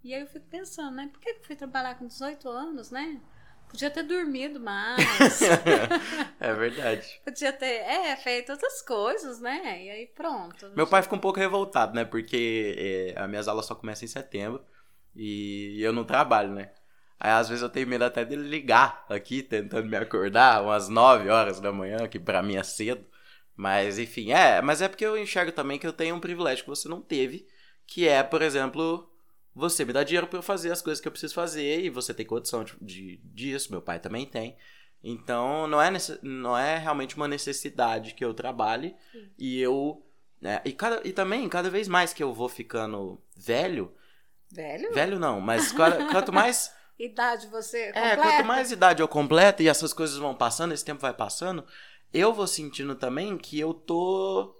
E 0.03 0.13
aí 0.13 0.21
eu 0.21 0.27
fico 0.27 0.45
pensando, 0.47 0.95
né? 0.95 1.09
Por 1.11 1.19
que 1.19 1.29
eu 1.29 1.43
fui 1.43 1.55
trabalhar 1.55 1.95
com 1.97 2.07
18 2.07 2.47
anos, 2.47 2.91
né? 2.91 3.21
Podia 3.67 3.89
ter 3.89 4.03
dormido 4.03 4.59
mais. 4.59 5.41
é 6.39 6.53
verdade. 6.53 7.19
podia 7.25 7.51
ter, 7.51 7.65
é, 7.65 8.15
feito 8.15 8.51
outras 8.51 8.81
coisas, 8.81 9.41
né? 9.41 9.83
E 9.83 9.89
aí 9.89 10.07
pronto. 10.07 10.69
Meu 10.75 10.87
pai 10.87 11.01
ficou 11.01 11.17
um 11.17 11.21
pouco 11.21 11.39
revoltado, 11.39 11.93
né? 11.93 12.05
Porque 12.05 13.13
é, 13.15 13.19
as 13.19 13.29
minhas 13.29 13.47
aulas 13.47 13.65
só 13.65 13.75
começam 13.75 14.05
em 14.05 14.09
setembro 14.09 14.63
e 15.15 15.81
eu 15.81 15.91
não 15.91 16.05
trabalho, 16.05 16.53
né? 16.53 16.71
Aí 17.19 17.31
às 17.31 17.47
vezes 17.49 17.61
eu 17.63 17.69
tenho 17.69 17.87
medo 17.87 18.03
até 18.03 18.25
dele 18.25 18.47
ligar 18.47 19.05
aqui, 19.09 19.41
tentando 19.41 19.87
me 19.87 19.95
acordar, 19.97 20.61
umas 20.63 20.89
9 20.89 21.29
horas 21.29 21.59
da 21.59 21.71
manhã, 21.71 22.07
que 22.07 22.19
pra 22.19 22.43
mim 22.43 22.55
é 22.55 22.63
cedo. 22.63 23.05
Mas 23.55 23.97
enfim, 23.97 24.31
é, 24.31 24.61
mas 24.61 24.81
é 24.81 24.87
porque 24.89 25.05
eu 25.05 25.17
enxergo 25.17 25.51
também 25.51 25.79
que 25.79 25.87
eu 25.87 25.93
tenho 25.93 26.15
um 26.15 26.19
privilégio 26.19 26.63
que 26.65 26.69
você 26.69 26.89
não 26.89 27.01
teve, 27.01 27.47
que 27.87 28.05
é, 28.07 28.21
por 28.21 28.41
exemplo, 28.41 29.09
você 29.53 29.85
me 29.85 29.93
dá 29.93 30.03
dinheiro 30.03 30.27
pra 30.27 30.39
eu 30.39 30.43
fazer 30.43 30.71
as 30.71 30.81
coisas 30.81 30.99
que 31.01 31.07
eu 31.07 31.11
preciso 31.11 31.33
fazer 31.33 31.79
e 31.79 31.89
você 31.89 32.13
tem 32.13 32.25
condição 32.25 32.65
de, 32.65 32.75
de- 32.81 33.17
disso, 33.23 33.71
meu 33.71 33.81
pai 33.81 33.97
também 33.99 34.25
tem. 34.25 34.57
Então, 35.01 35.67
não 35.67 35.81
é, 35.81 35.89
não 36.21 36.57
é 36.57 36.77
realmente 36.77 37.15
uma 37.15 37.27
necessidade 37.29 38.13
que 38.13 38.25
eu 38.25 38.33
trabalhe 38.33 38.93
Sim. 39.11 39.29
e 39.37 39.61
eu. 39.61 40.05
né, 40.41 40.61
e, 40.65 40.73
cada, 40.73 40.99
e 41.07 41.13
também, 41.13 41.47
cada 41.47 41.69
vez 41.69 41.87
mais 41.87 42.11
que 42.11 42.21
eu 42.23 42.33
vou 42.33 42.49
ficando 42.49 43.21
velho, 43.37 43.93
Velho? 44.51 44.93
velho 44.93 45.19
não, 45.19 45.39
mas 45.39 45.71
quanto 46.11 46.33
mais. 46.33 46.73
Idade 46.99 47.47
você 47.47 47.93
É, 47.93 48.11
completa? 48.11 48.21
quanto 48.21 48.43
mais 48.43 48.71
idade 48.71 49.01
eu 49.01 49.07
completo 49.07 49.63
e 49.63 49.67
essas 49.67 49.93
coisas 49.93 50.17
vão 50.17 50.35
passando, 50.35 50.73
esse 50.73 50.83
tempo 50.83 51.01
vai 51.01 51.13
passando, 51.13 51.65
eu 52.13 52.33
vou 52.33 52.47
sentindo 52.47 52.95
também 52.95 53.37
que 53.37 53.59
eu 53.59 53.73
tô 53.73 54.55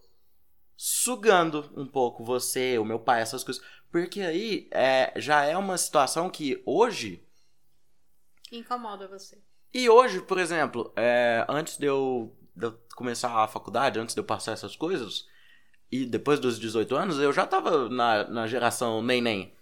sugando 0.78 1.71
um 1.76 1.88
pouco 1.88 2.24
você, 2.26 2.78
o 2.80 2.86
meu 2.86 3.00
pai, 3.00 3.21
essas 3.21 3.43
coisas. 3.43 3.63
Porque 3.91 4.21
aí 4.21 4.69
é, 4.71 5.13
já 5.17 5.45
é 5.45 5.58
uma 5.58 5.78
situação 5.78 6.30
que 6.30 6.62
hoje. 6.65 7.24
Incomoda 8.52 9.08
você. 9.08 9.39
E 9.74 9.89
hoje, 9.89 10.21
por 10.21 10.38
exemplo, 10.38 10.93
é, 10.95 11.45
antes 11.50 11.78
de 11.78 11.86
eu, 11.86 12.36
de 12.56 12.67
eu 12.67 12.80
começar 12.95 13.43
a 13.43 13.48
faculdade, 13.48 14.00
antes 14.00 14.15
de 14.15 14.21
eu 14.21 14.26
passar 14.26 14.54
essas 14.54 14.76
coisas, 14.76 15.28
e 15.91 16.06
depois 16.06 16.39
dos 16.39 16.60
18 16.60 16.95
anos, 16.95 17.19
eu 17.19 17.34
já 17.34 17.48
tava 17.48 17.89
na, 17.89 18.26
na 18.30 18.48
geração 18.48 19.02
nem-nem. 19.04 19.56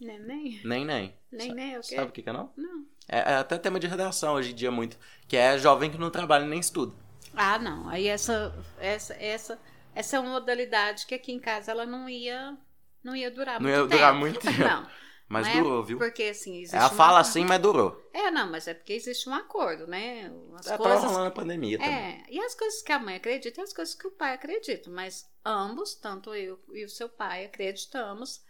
Neném? 0.00 0.60
Nem-nem. 0.64 1.16
Neném 1.30 1.74
é 1.74 1.78
o 1.78 1.82
quê? 1.82 1.94
Sabe 1.96 2.08
o 2.10 2.12
que 2.12 2.22
que 2.22 2.28
é 2.30 2.32
não? 2.32 2.52
Não. 2.56 2.84
É, 3.08 3.18
é 3.18 3.34
até 3.36 3.58
tema 3.58 3.78
de 3.78 3.86
redação 3.86 4.34
hoje 4.34 4.52
em 4.52 4.54
dia 4.54 4.70
muito. 4.70 4.98
Que 5.28 5.36
é 5.36 5.56
jovem 5.58 5.90
que 5.90 5.98
não 5.98 6.10
trabalha 6.10 6.46
nem 6.46 6.58
estuda. 6.60 6.94
Ah, 7.34 7.58
não. 7.58 7.88
Aí 7.88 8.06
essa, 8.06 8.54
essa, 8.78 9.14
essa, 9.14 9.58
essa 9.94 10.16
é 10.16 10.20
uma 10.20 10.30
modalidade 10.32 11.06
que 11.06 11.14
aqui 11.14 11.32
em 11.32 11.40
casa 11.40 11.70
ela 11.72 11.84
não 11.86 12.08
ia, 12.08 12.56
não 13.02 13.14
ia 13.14 13.30
durar 13.30 13.60
Não 13.60 13.68
muito 13.68 13.80
ia 13.82 13.86
durar 13.88 14.08
tempo. 14.12 14.20
muito 14.20 14.40
tempo. 14.44 14.58
Não. 14.60 14.88
Mas 15.26 15.46
não 15.48 15.54
é 15.54 15.62
durou, 15.62 15.82
viu? 15.82 15.98
Porque 15.98 16.24
assim, 16.24 16.58
existe 16.58 16.76
Ela 16.76 16.86
um 16.86 16.90
fala 16.96 17.20
acordo- 17.20 17.28
assim, 17.28 17.44
mas 17.46 17.58
durou. 17.60 18.10
É, 18.12 18.30
não, 18.30 18.50
mas 18.50 18.68
é 18.68 18.74
porque 18.74 18.92
existe 18.92 19.28
um 19.28 19.34
acordo, 19.34 19.86
né? 19.86 20.30
As 20.54 20.66
Já 20.66 20.76
tava 20.76 20.82
coisas. 20.90 21.04
rolando 21.04 21.26
a 21.28 21.30
pandemia 21.30 21.78
também. 21.78 21.94
É, 21.94 22.24
e 22.28 22.38
as 22.40 22.54
coisas 22.54 22.82
que 22.82 22.92
a 22.92 22.98
mãe 22.98 23.16
acredita 23.16 23.58
e 23.60 23.64
as 23.64 23.72
coisas 23.72 23.94
que 23.94 24.06
o 24.06 24.10
pai 24.10 24.34
acredita. 24.34 24.90
Mas 24.90 25.26
ambos, 25.44 25.94
tanto 25.94 26.34
eu 26.34 26.60
e 26.74 26.84
o 26.84 26.88
seu 26.90 27.08
pai, 27.08 27.46
acreditamos 27.46 28.42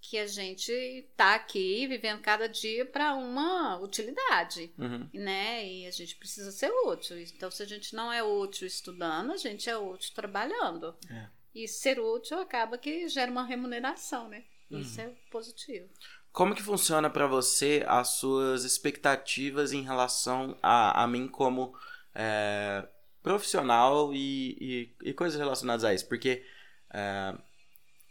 que 0.00 0.16
a 0.18 0.26
gente 0.26 1.08
tá 1.16 1.34
aqui 1.34 1.86
vivendo 1.86 2.20
cada 2.20 2.48
dia 2.48 2.86
para 2.86 3.14
uma 3.14 3.78
utilidade 3.78 4.72
Uhum. 4.78 5.08
né? 5.12 5.66
E 5.66 5.86
a 5.86 5.90
gente 5.90 6.16
precisa 6.16 6.52
ser 6.52 6.70
útil. 6.86 7.18
Então, 7.20 7.50
se 7.50 7.62
a 7.62 7.66
gente 7.66 7.94
não 7.94 8.12
é 8.12 8.22
útil 8.22 8.66
estudando, 8.66 9.32
a 9.32 9.36
gente 9.36 9.68
é 9.68 9.76
útil 9.76 10.12
trabalhando. 10.14 10.94
É. 11.10 11.26
E 11.54 11.66
ser 11.66 11.98
útil 11.98 12.38
acaba 12.38 12.78
que 12.78 13.08
gera 13.08 13.30
uma 13.30 13.44
remuneração, 13.44 14.28
né? 14.28 14.44
Isso 14.70 15.00
Uhum. 15.00 15.06
é 15.08 15.14
positivo. 15.30 15.88
Como 16.30 16.54
que 16.54 16.62
funciona 16.62 17.10
pra 17.10 17.26
você 17.26 17.82
as 17.88 18.10
suas 18.10 18.62
expectativas 18.64 19.72
em 19.72 19.82
relação 19.82 20.56
a, 20.62 21.02
a 21.02 21.06
mim 21.08 21.26
como 21.26 21.74
é, 22.14 22.86
profissional 23.22 24.12
e, 24.14 24.56
e, 25.02 25.08
e 25.10 25.12
coisas 25.14 25.38
relacionadas 25.38 25.84
a 25.84 25.92
isso? 25.92 26.06
Porque 26.06 26.44
é, 26.92 27.34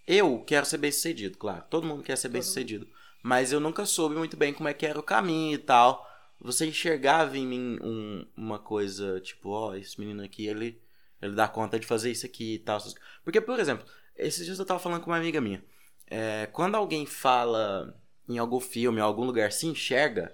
eu 0.08 0.43
quero 0.46 0.65
ser 0.65 0.78
bem 0.78 0.91
sucedido, 0.91 1.38
claro. 1.38 1.63
Todo 1.70 1.86
mundo 1.86 2.02
quer 2.04 2.15
ser 2.17 2.30
bem 2.30 2.41
sucedido. 2.41 2.88
Mas 3.22 3.52
eu 3.52 3.60
nunca 3.60 3.86
soube 3.86 4.15
muito 4.15 4.38
bem 4.38 4.54
como 4.54 4.70
é 4.70 4.74
que 4.74 4.86
era 4.86 4.98
o 5.00 5.04
caminho 5.04 5.56
e 5.56 5.58
tal. 5.58 6.08
Você 6.39 6.65
enxergava 6.65 7.38
em 7.38 7.46
mim 7.46 7.78
um- 7.82 8.26
uma 8.38 8.60
coisa 8.60 9.20
tipo, 9.20 9.50
ó, 9.50 9.76
esse 9.76 10.00
menino 10.00 10.24
aqui, 10.24 10.46
ele, 10.48 10.82
ele 11.22 11.34
dá 11.36 11.48
conta 11.48 11.80
de 11.80 11.86
fazer 11.86 12.12
isso 12.12 12.26
aqui 12.26 12.54
e 12.56 12.60
tal. 12.60 12.80
Porque, 13.24 13.41
por 13.41 13.60
exemplo, 13.60 13.86
esses 14.15 14.46
dias 14.46 14.58
eu 14.60 14.65
tava 14.65 14.80
falando 14.80 15.02
com 15.02 15.10
uma 15.12 15.17
amiga 15.17 15.41
minha. 15.41 15.63
É, 16.06 16.46
quando 16.54 16.76
alguém 16.76 17.06
fala 17.06 18.00
em 18.30 18.38
algum 18.38 18.60
filme, 18.60 19.00
em 19.00 19.02
algum 19.02 19.26
lugar, 19.26 19.52
se 19.52 19.65
enxerga, 19.67 20.34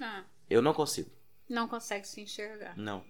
Ah, 0.00 0.24
eu 0.50 0.60
não 0.60 0.74
consigo. 0.74 1.10
não 1.48 1.66
consegue 1.68 2.06
se 2.06 2.20
enxergar. 2.20 2.76
Não. 2.76 3.04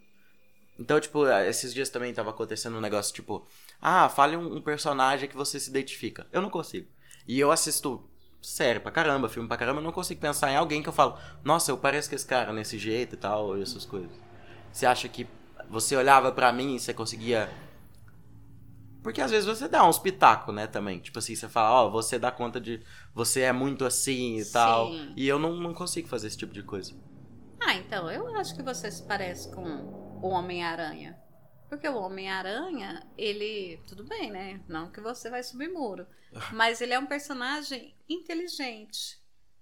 Então, 0.78 1.00
tipo, 1.00 1.26
esses 1.26 1.72
dias 1.72 1.88
também 1.88 2.12
tava 2.12 2.30
acontecendo 2.30 2.76
um 2.76 2.80
negócio, 2.80 3.14
tipo, 3.14 3.46
ah, 3.80 4.08
fale 4.08 4.36
um, 4.36 4.56
um 4.56 4.60
personagem 4.62 5.28
que 5.28 5.36
você 5.36 5.60
se 5.60 5.70
identifica. 5.70 6.26
Eu 6.32 6.40
não 6.40 6.50
consigo. 6.50 6.88
E 7.26 7.38
eu 7.38 7.50
assisto 7.50 8.08
série 8.40 8.78
pra 8.78 8.92
caramba, 8.92 9.28
filme 9.28 9.48
pra 9.48 9.56
caramba, 9.56 9.80
eu 9.80 9.84
não 9.84 9.92
consigo 9.92 10.20
pensar 10.20 10.50
em 10.50 10.56
alguém 10.56 10.82
que 10.82 10.88
eu 10.88 10.92
falo, 10.92 11.18
nossa, 11.42 11.70
eu 11.70 11.78
pareço 11.78 12.08
com 12.10 12.14
esse 12.14 12.26
cara 12.26 12.52
nesse 12.52 12.78
jeito 12.78 13.14
e 13.14 13.18
tal, 13.18 13.56
e 13.56 13.62
essas 13.62 13.84
coisas. 13.84 14.10
Você 14.70 14.84
acha 14.84 15.08
que 15.08 15.26
você 15.68 15.96
olhava 15.96 16.30
pra 16.30 16.52
mim 16.52 16.74
e 16.74 16.80
você 16.80 16.92
conseguia. 16.92 17.50
Porque 19.02 19.20
às 19.20 19.30
vezes 19.30 19.46
você 19.46 19.68
dá 19.68 19.86
uns 19.86 19.98
pitacos, 19.98 20.54
né, 20.54 20.66
também. 20.66 20.98
Tipo 20.98 21.18
assim, 21.18 21.34
você 21.34 21.48
fala, 21.48 21.84
ó, 21.84 21.90
você 21.90 22.18
dá 22.18 22.30
conta 22.30 22.60
de. 22.60 22.82
Você 23.14 23.42
é 23.42 23.52
muito 23.52 23.84
assim 23.84 24.38
e 24.38 24.44
tal. 24.46 24.90
Sim. 24.90 25.12
E 25.16 25.28
eu 25.28 25.38
não, 25.38 25.54
não 25.56 25.74
consigo 25.74 26.08
fazer 26.08 26.26
esse 26.26 26.38
tipo 26.38 26.52
de 26.52 26.62
coisa. 26.62 26.94
Ah, 27.60 27.74
então, 27.74 28.10
eu 28.10 28.34
acho 28.36 28.54
que 28.54 28.62
você 28.62 28.90
se 28.90 29.02
parece 29.04 29.50
com 29.54 29.64
o 30.22 30.28
Homem-Aranha? 30.28 31.18
Porque 31.68 31.88
o 31.88 31.96
Homem-Aranha, 31.96 33.06
ele. 33.16 33.80
Tudo 33.86 34.04
bem, 34.04 34.30
né? 34.30 34.60
Não 34.68 34.90
que 34.90 35.00
você 35.00 35.30
vai 35.30 35.42
subir 35.42 35.68
muro. 35.68 36.06
Mas 36.52 36.80
ele 36.80 36.92
é 36.92 36.98
um 36.98 37.06
personagem 37.06 37.94
inteligente. 38.08 39.18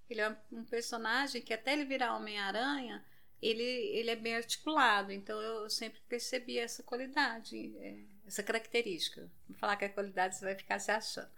Ele 0.09 0.21
é 0.21 0.37
um 0.51 0.65
personagem 0.65 1.41
que, 1.41 1.55
até 1.55 1.73
ele 1.73 1.85
virar 1.85 2.17
Homem-Aranha, 2.17 3.05
ele, 3.41 3.63
ele 3.63 4.11
é 4.11 4.17
bem 4.17 4.37
articulado. 4.37 5.13
Então 5.13 5.41
eu 5.41 5.71
sempre 5.71 6.01
percebi 6.09 6.59
essa 6.59 6.83
qualidade, 6.83 7.75
é, 7.79 8.05
essa 8.27 8.43
característica. 8.43 9.31
Vou 9.49 9.57
falar 9.59 9.77
que 9.77 9.85
é 9.85 9.89
qualidade, 9.89 10.37
você 10.37 10.45
vai 10.45 10.55
ficar 10.55 10.79
se 10.79 10.91
achando. 10.91 11.31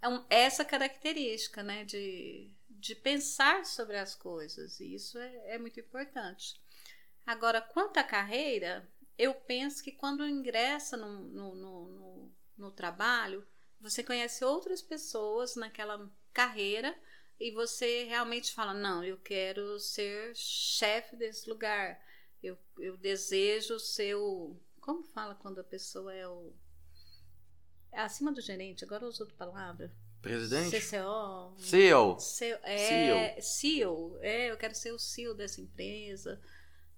É 0.00 0.08
um, 0.08 0.24
essa 0.28 0.64
característica, 0.64 1.62
né? 1.62 1.84
De, 1.84 2.50
de 2.68 2.94
pensar 2.94 3.64
sobre 3.64 3.96
as 3.96 4.14
coisas. 4.14 4.78
E 4.80 4.94
isso 4.94 5.18
é, 5.18 5.54
é 5.54 5.58
muito 5.58 5.80
importante. 5.80 6.60
Agora, 7.26 7.60
quanto 7.60 7.96
à 7.98 8.04
carreira, 8.04 8.86
eu 9.18 9.34
penso 9.34 9.82
que 9.82 9.92
quando 9.92 10.26
ingressa 10.26 10.96
no, 10.96 11.20
no, 11.20 11.54
no, 11.54 12.32
no, 12.56 12.70
trabalho, 12.70 13.46
você 13.80 14.02
conhece 14.02 14.44
outras 14.44 14.82
pessoas 14.82 15.54
naquela 15.56 16.10
carreira 16.32 16.96
e 17.38 17.52
você 17.52 18.04
realmente 18.04 18.52
fala: 18.52 18.74
não, 18.74 19.04
eu 19.04 19.16
quero 19.18 19.78
ser 19.78 20.34
chefe 20.34 21.16
desse 21.16 21.48
lugar, 21.48 22.00
eu, 22.42 22.58
eu 22.78 22.96
desejo 22.96 23.78
ser 23.78 24.16
o. 24.16 24.56
Como 24.80 25.04
fala 25.04 25.34
quando 25.34 25.60
a 25.60 25.64
pessoa 25.64 26.12
é 26.12 26.26
o. 26.28 26.52
É 27.92 28.00
acima 28.00 28.32
do 28.32 28.40
gerente, 28.40 28.84
agora 28.84 29.06
uso 29.06 29.22
outra 29.22 29.36
palavra. 29.36 29.94
Presidente? 30.20 30.80
CCO. 30.80 31.54
CEO. 31.58 32.18
CEO. 32.18 32.58
É, 32.62 33.40
CEO. 33.40 34.18
É, 34.20 34.50
eu 34.50 34.56
quero 34.56 34.74
ser 34.74 34.90
o 34.92 34.98
CEO 34.98 35.34
dessa 35.34 35.60
empresa 35.60 36.40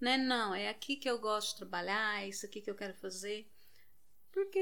né? 0.01 0.17
Não, 0.17 0.55
é 0.55 0.69
aqui 0.69 0.97
que 0.97 1.09
eu 1.09 1.19
gosto 1.19 1.51
de 1.51 1.57
trabalhar, 1.59 2.23
é 2.23 2.29
isso 2.29 2.45
aqui 2.47 2.61
que 2.61 2.71
eu 2.71 2.75
quero 2.75 2.95
fazer. 2.95 3.49
Porque 4.33 4.59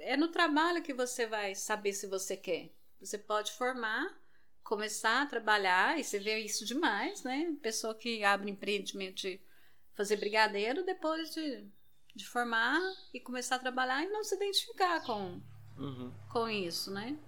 é 0.00 0.16
no 0.16 0.28
trabalho 0.28 0.82
que 0.82 0.94
você 0.94 1.26
vai 1.26 1.54
saber 1.54 1.92
se 1.92 2.06
você 2.06 2.36
quer. 2.36 2.70
Você 2.98 3.18
pode 3.18 3.52
formar, 3.52 4.18
começar 4.62 5.22
a 5.22 5.26
trabalhar, 5.26 5.98
e 5.98 6.04
você 6.04 6.18
vê 6.18 6.38
isso 6.38 6.64
demais, 6.64 7.22
né? 7.22 7.54
Pessoa 7.60 7.94
que 7.94 8.24
abre 8.24 8.50
empreendimento 8.50 9.16
de 9.16 9.40
fazer 9.92 10.16
brigadeiro 10.16 10.84
depois 10.84 11.30
de, 11.34 11.66
de 12.14 12.26
formar 12.26 12.80
e 13.12 13.20
começar 13.20 13.56
a 13.56 13.58
trabalhar 13.58 14.02
e 14.02 14.08
não 14.08 14.24
se 14.24 14.34
identificar 14.34 15.04
com, 15.04 15.42
uhum. 15.76 16.12
com 16.30 16.48
isso, 16.48 16.90
né? 16.90 17.18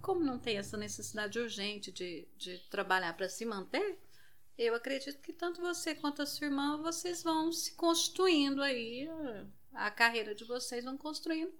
Como 0.00 0.24
não 0.24 0.38
tem 0.38 0.56
essa 0.56 0.76
necessidade 0.76 1.38
urgente 1.38 1.92
de, 1.92 2.26
de 2.36 2.58
trabalhar 2.70 3.14
para 3.14 3.28
se 3.28 3.44
manter, 3.44 3.98
eu 4.58 4.74
acredito 4.74 5.22
que 5.22 5.32
tanto 5.32 5.60
você 5.60 5.94
quanto 5.94 6.20
a 6.20 6.26
sua 6.26 6.48
irmã, 6.48 6.76
vocês 6.82 7.22
vão 7.22 7.52
se 7.52 7.74
constituindo 7.74 8.60
aí, 8.60 9.08
a 9.72 9.90
carreira 9.90 10.34
de 10.34 10.44
vocês 10.44 10.84
vão 10.84 10.98
construindo 10.98 11.52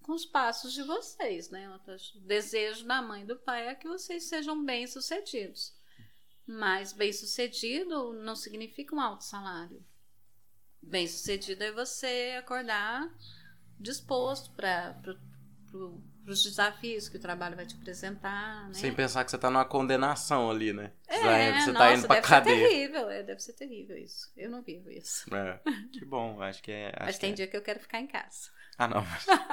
com 0.00 0.12
os 0.12 0.24
passos 0.24 0.72
de 0.72 0.82
vocês, 0.82 1.50
né? 1.50 1.68
O 1.68 2.20
desejo 2.20 2.86
da 2.86 3.02
mãe 3.02 3.22
e 3.22 3.26
do 3.26 3.36
pai 3.36 3.68
é 3.68 3.74
que 3.74 3.86
vocês 3.86 4.24
sejam 4.24 4.64
bem-sucedidos. 4.64 5.74
Mas 6.46 6.92
bem-sucedido 6.92 8.12
não 8.14 8.34
significa 8.34 8.96
um 8.96 9.00
alto 9.00 9.24
salário. 9.24 9.84
Bem-sucedido 10.82 11.62
é 11.62 11.70
você 11.70 12.34
acordar 12.38 13.08
disposto 13.78 14.50
para 14.52 14.96
para 16.22 16.32
os 16.32 16.42
desafios 16.42 17.08
que 17.08 17.16
o 17.16 17.20
trabalho 17.20 17.56
vai 17.56 17.66
te 17.66 17.74
apresentar. 17.74 18.68
Né? 18.68 18.74
Sem 18.74 18.94
pensar 18.94 19.24
que 19.24 19.30
você 19.30 19.36
está 19.36 19.50
numa 19.50 19.64
condenação 19.64 20.50
ali, 20.50 20.72
né? 20.72 20.92
É, 21.08 21.52
você 21.60 21.70
está 21.70 21.80
tá 21.80 21.94
indo 21.94 22.06
para 22.06 22.22
cadeia. 22.22 22.56
Ser 22.56 22.68
terrível, 22.68 23.10
é, 23.10 23.22
deve 23.22 23.40
ser 23.40 23.52
terrível 23.54 23.96
isso. 23.96 24.32
Eu 24.36 24.50
não 24.50 24.62
vivo 24.62 24.90
isso. 24.90 25.24
É, 25.34 25.60
que 25.92 26.04
bom, 26.04 26.40
acho 26.40 26.62
que 26.62 26.70
é. 26.70 26.88
Acho 26.88 27.04
mas 27.06 27.18
tem 27.18 27.32
é. 27.32 27.34
dia 27.34 27.46
que 27.46 27.56
eu 27.56 27.62
quero 27.62 27.80
ficar 27.80 28.00
em 28.00 28.06
casa. 28.06 28.50
Ah, 28.78 28.88
não. 28.88 29.06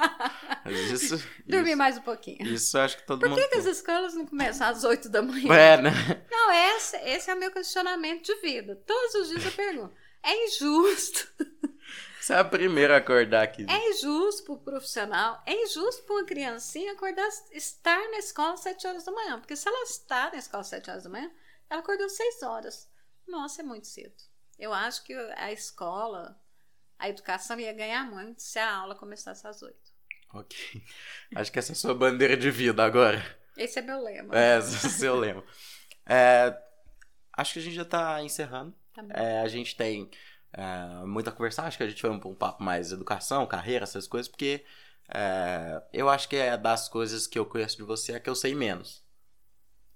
Mas 0.64 0.90
isso, 0.90 1.28
Dormir 1.46 1.70
isso, 1.70 1.78
mais 1.78 1.98
um 1.98 2.00
pouquinho. 2.00 2.42
Isso 2.42 2.76
acho 2.78 2.96
que 2.96 3.06
todo 3.06 3.20
Por 3.20 3.28
mundo. 3.28 3.40
Por 3.40 3.50
que, 3.50 3.58
as 3.58 3.66
escolas 3.66 4.14
não 4.14 4.26
começam 4.26 4.66
às 4.66 4.82
8 4.82 5.08
da 5.08 5.22
manhã? 5.22 5.54
É, 5.54 5.80
né? 5.80 5.90
Não, 6.30 6.50
esse, 6.74 6.96
esse 6.96 7.30
é 7.30 7.34
o 7.34 7.38
meu 7.38 7.50
questionamento 7.50 8.24
de 8.24 8.34
vida. 8.40 8.76
Todos 8.86 9.14
os 9.16 9.28
dias 9.28 9.44
eu 9.44 9.52
pergunto: 9.52 9.94
é 10.22 10.46
injusto 10.46 11.28
você 12.20 12.34
é 12.34 12.38
a 12.38 12.44
primeira 12.44 12.94
a 12.94 12.98
acordar 12.98 13.42
aqui. 13.42 13.64
É 13.68 13.90
injusto 13.90 14.44
para 14.44 14.52
o 14.52 14.58
profissional, 14.58 15.42
é 15.46 15.54
injusto 15.54 16.02
para 16.02 16.16
uma 16.16 16.24
criancinha 16.24 16.92
acordar, 16.92 17.28
estar 17.52 17.98
na 18.10 18.18
escola 18.18 18.54
às 18.54 18.60
7 18.60 18.86
horas 18.86 19.04
da 19.04 19.12
manhã. 19.12 19.40
Porque 19.40 19.56
se 19.56 19.66
ela 19.66 19.82
está 19.84 20.30
na 20.30 20.36
escola 20.36 20.60
às 20.60 20.68
7 20.68 20.90
horas 20.90 21.04
da 21.04 21.10
manhã, 21.10 21.30
ela 21.68 21.80
acordou 21.80 22.06
às 22.06 22.12
6 22.12 22.42
horas. 22.42 22.90
Nossa, 23.26 23.62
é 23.62 23.64
muito 23.64 23.86
cedo. 23.86 24.14
Eu 24.58 24.72
acho 24.74 25.02
que 25.04 25.14
a 25.14 25.50
escola, 25.50 26.38
a 26.98 27.08
educação 27.08 27.58
ia 27.58 27.72
ganhar 27.72 28.04
muito 28.04 28.42
se 28.42 28.58
a 28.58 28.70
aula 28.70 28.94
começasse 28.94 29.46
às 29.46 29.62
8. 29.62 29.74
Ok. 30.34 30.84
Acho 31.34 31.50
que 31.50 31.58
essa 31.58 31.72
é 31.72 31.74
a 31.74 31.76
sua 31.76 31.94
bandeira 31.94 32.36
de 32.36 32.50
vida 32.50 32.84
agora. 32.84 33.20
Esse 33.56 33.80
é 33.80 33.82
meu 33.82 34.00
lema. 34.00 34.38
É, 34.38 34.58
esse 34.60 34.86
é 34.86 34.88
o 34.88 34.92
seu 34.92 35.16
lema. 35.16 35.44
É, 36.06 36.56
acho 37.32 37.54
que 37.54 37.58
a 37.58 37.62
gente 37.62 37.74
já 37.74 37.82
está 37.82 38.22
encerrando. 38.22 38.74
Tá 38.94 39.04
é, 39.10 39.40
a 39.40 39.48
gente 39.48 39.76
tem 39.76 40.08
é, 40.52 41.04
muito 41.06 41.28
a 41.28 41.32
conversar. 41.32 41.66
Acho 41.66 41.76
que 41.78 41.82
a 41.84 41.88
gente 41.88 42.00
foi 42.00 42.10
um, 42.10 42.20
um 42.24 42.34
papo 42.34 42.62
mais 42.62 42.92
educação, 42.92 43.46
carreira, 43.46 43.84
essas 43.84 44.06
coisas, 44.06 44.28
porque 44.28 44.64
é, 45.08 45.82
eu 45.92 46.08
acho 46.08 46.28
que 46.28 46.36
é 46.36 46.56
das 46.56 46.88
coisas 46.88 47.26
que 47.26 47.38
eu 47.38 47.46
conheço 47.46 47.76
de 47.76 47.82
você 47.82 48.12
é 48.12 48.20
que 48.20 48.30
eu 48.30 48.34
sei 48.34 48.54
menos. 48.54 49.04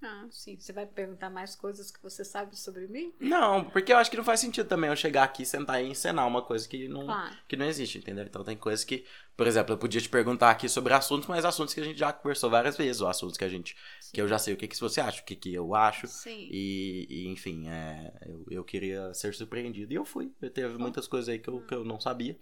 Ah, 0.07 0.27
sim. 0.31 0.59
Você 0.61 0.71
vai 0.71 0.87
perguntar 0.87 1.31
mais 1.31 1.57
coisas 1.57 1.91
que 1.91 2.03
você 2.03 2.23
sabe 2.23 2.59
sobre 2.59 2.87
mim? 2.87 3.15
Não, 3.19 3.65
porque 3.65 3.91
eu 3.91 3.97
acho 3.97 4.11
que 4.11 4.17
não 4.19 4.25
faz 4.25 4.39
sentido 4.41 4.69
também 4.69 4.91
eu 4.91 4.97
chegar 4.97 5.25
aqui, 5.25 5.47
sentar 5.47 5.83
e 5.83 5.89
encenar 5.89 6.29
uma 6.29 6.43
coisa 6.43 6.69
que 6.69 6.87
não, 6.89 7.07
claro. 7.07 7.35
que 7.49 7.57
não 7.57 7.65
existe, 7.65 7.97
entendeu? 7.97 8.25
Então 8.25 8.45
tem 8.45 8.55
coisas 8.55 8.85
que, 8.85 9.07
por 9.35 9.47
exemplo, 9.47 9.73
eu 9.73 9.79
podia 9.79 10.01
te 10.01 10.09
perguntar 10.11 10.51
aqui 10.51 10.69
sobre 10.69 10.93
assuntos, 10.93 11.27
mas 11.27 11.45
assuntos 11.47 11.73
que 11.73 11.81
a 11.81 11.85
gente 11.85 11.99
já 11.99 12.13
conversou 12.13 12.51
várias 12.51 12.77
vezes, 12.77 13.01
ou 13.01 13.09
assuntos 13.09 13.39
que 13.39 13.45
a 13.45 13.49
gente. 13.49 13.75
Sim. 13.99 14.11
que 14.13 14.21
eu 14.21 14.29
já 14.29 14.39
sei 14.39 14.53
o 14.53 14.57
que, 14.59 14.69
que 14.69 14.79
você 14.79 15.01
acha, 15.01 15.23
o 15.23 15.25
que, 15.25 15.37
que 15.37 15.55
eu 15.55 15.75
acho. 15.75 16.07
Sim. 16.07 16.49
E, 16.51 17.07
e 17.09 17.29
enfim, 17.29 17.67
é, 17.69 18.13
eu, 18.27 18.45
eu 18.51 18.65
queria 18.65 19.15
ser 19.15 19.33
surpreendido. 19.35 19.91
E 19.91 19.97
eu 19.97 20.05
fui. 20.05 20.35
Eu 20.43 20.51
teve 20.51 20.77
muitas 20.77 21.09
coisas 21.09 21.31
aí 21.31 21.39
que 21.39 21.49
eu, 21.49 21.65
que 21.65 21.75
eu 21.75 21.83
não 21.83 21.99
sabia. 21.99 22.39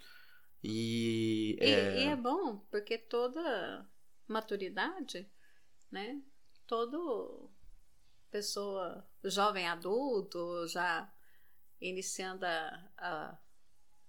E, 0.64 1.57
e, 1.61 1.64
é... 1.64 2.05
e 2.05 2.07
é 2.09 2.16
bom, 2.16 2.59
porque 2.70 2.98
toda 2.98 3.87
maturidade, 4.27 5.29
né? 5.90 6.20
Todo 6.66 7.51
pessoa 8.31 9.07
jovem 9.25 9.68
adulto, 9.68 10.66
já 10.66 11.12
iniciando 11.81 12.46
a, 12.46 12.88
a, 12.96 13.38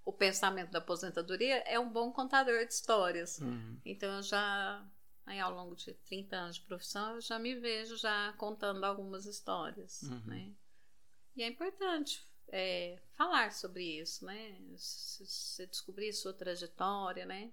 o 0.06 0.14
pensamento 0.14 0.72
da 0.72 0.80
aposentadoria, 0.80 1.58
é 1.68 1.80
um 1.80 1.92
bom 1.92 2.12
contador 2.12 2.66
de 2.66 2.74
histórias. 2.74 3.40
Uhum. 3.40 3.80
Então 3.84 4.16
eu 4.16 4.24
já, 4.24 4.86
aí, 5.26 5.40
ao 5.40 5.54
longo 5.54 5.76
de 5.76 5.94
30 5.94 6.36
anos 6.36 6.56
de 6.56 6.62
profissão, 6.62 7.16
eu 7.16 7.22
já 7.22 7.38
me 7.38 7.56
vejo 7.56 7.98
já 7.98 8.34
contando 8.34 8.84
algumas 8.84 9.26
histórias. 9.26 10.04
Uhum. 10.04 10.22
Né? 10.26 10.54
E 11.36 11.44
é 11.44 11.48
importante 11.48 12.26
é, 12.50 13.00
falar 13.16 13.52
sobre 13.52 14.00
isso, 14.00 14.26
né? 14.26 14.58
Você 14.76 15.66
descobrir 15.68 16.14
sua 16.14 16.34
trajetória, 16.34 17.26
né? 17.26 17.52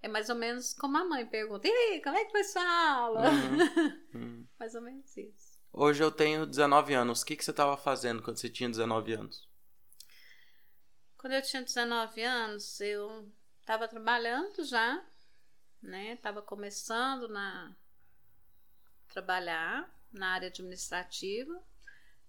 É 0.00 0.08
mais 0.08 0.28
ou 0.28 0.36
menos 0.36 0.72
como 0.74 0.96
a 0.96 1.04
mãe 1.04 1.26
pergunta: 1.26 1.66
e 1.68 2.00
como 2.02 2.16
é 2.16 2.24
que 2.24 2.30
foi 2.30 2.44
sua 2.44 2.90
aula? 2.92 3.30
Uhum. 3.30 3.98
Uhum. 4.14 4.46
mais 4.58 4.74
ou 4.74 4.80
menos 4.80 5.16
isso. 5.16 5.58
Hoje 5.72 6.02
eu 6.02 6.10
tenho 6.10 6.46
19 6.46 6.94
anos. 6.94 7.22
O 7.22 7.26
que, 7.26 7.36
que 7.36 7.44
você 7.44 7.50
estava 7.50 7.76
fazendo 7.76 8.22
quando 8.22 8.38
você 8.38 8.48
tinha 8.48 8.68
19 8.68 9.12
anos? 9.12 9.48
Quando 11.16 11.34
eu 11.34 11.42
tinha 11.42 11.62
19 11.62 12.22
anos, 12.22 12.80
eu 12.80 13.30
estava 13.60 13.86
trabalhando 13.86 14.64
já, 14.64 15.04
né? 15.82 16.14
Estava 16.14 16.40
começando 16.40 17.28
na 17.28 17.76
trabalhar 19.08 19.92
na 20.12 20.28
área 20.28 20.48
administrativa. 20.48 21.62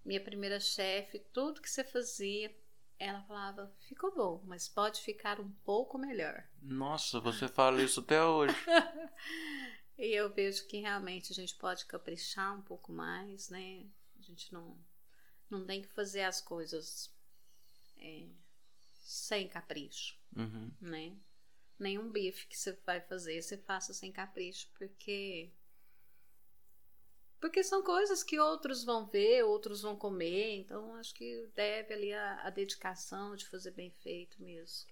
Minha 0.03 0.21
primeira 0.21 0.59
chefe, 0.59 1.19
tudo 1.31 1.61
que 1.61 1.69
você 1.69 1.83
fazia, 1.83 2.55
ela 2.99 3.23
falava: 3.23 3.73
ficou 3.87 4.13
bom, 4.13 4.43
mas 4.45 4.67
pode 4.67 5.01
ficar 5.01 5.39
um 5.39 5.49
pouco 5.63 5.97
melhor. 5.97 6.43
Nossa, 6.61 7.19
você 7.19 7.47
fala 7.47 7.81
isso 7.81 8.01
até 8.01 8.23
hoje. 8.23 8.53
E 9.99 10.15
eu 10.15 10.33
vejo 10.33 10.65
que 10.65 10.77
realmente 10.77 11.33
a 11.33 11.35
gente 11.35 11.53
pode 11.55 11.85
caprichar 11.85 12.57
um 12.57 12.61
pouco 12.61 12.89
mais, 12.89 13.49
né? 13.49 13.85
A 14.17 14.21
gente 14.21 14.53
não, 14.53 14.81
não 15.49 15.65
tem 15.65 15.81
que 15.81 15.89
fazer 15.89 16.21
as 16.21 16.39
coisas 16.39 17.13
é, 17.97 18.29
sem 19.01 19.49
capricho, 19.49 20.17
uhum. 20.33 20.71
né? 20.79 21.17
Nenhum 21.77 22.09
bife 22.09 22.47
que 22.47 22.57
você 22.57 22.71
vai 22.85 23.01
fazer, 23.01 23.41
você 23.41 23.57
faça 23.57 23.93
sem 23.93 24.09
capricho, 24.09 24.69
porque 24.77 25.51
porque 27.39 27.63
são 27.63 27.81
coisas 27.81 28.23
que 28.23 28.39
outros 28.39 28.83
vão 28.83 29.05
ver, 29.05 29.43
outros 29.43 29.81
vão 29.81 29.95
comer, 29.95 30.57
então 30.57 30.95
acho 30.95 31.13
que 31.13 31.49
deve 31.55 31.93
ali 31.93 32.13
a, 32.13 32.41
a 32.43 32.49
dedicação 32.49 33.35
de 33.35 33.47
fazer 33.47 33.71
bem 33.71 33.91
feito 33.91 34.41
mesmo. 34.41 34.89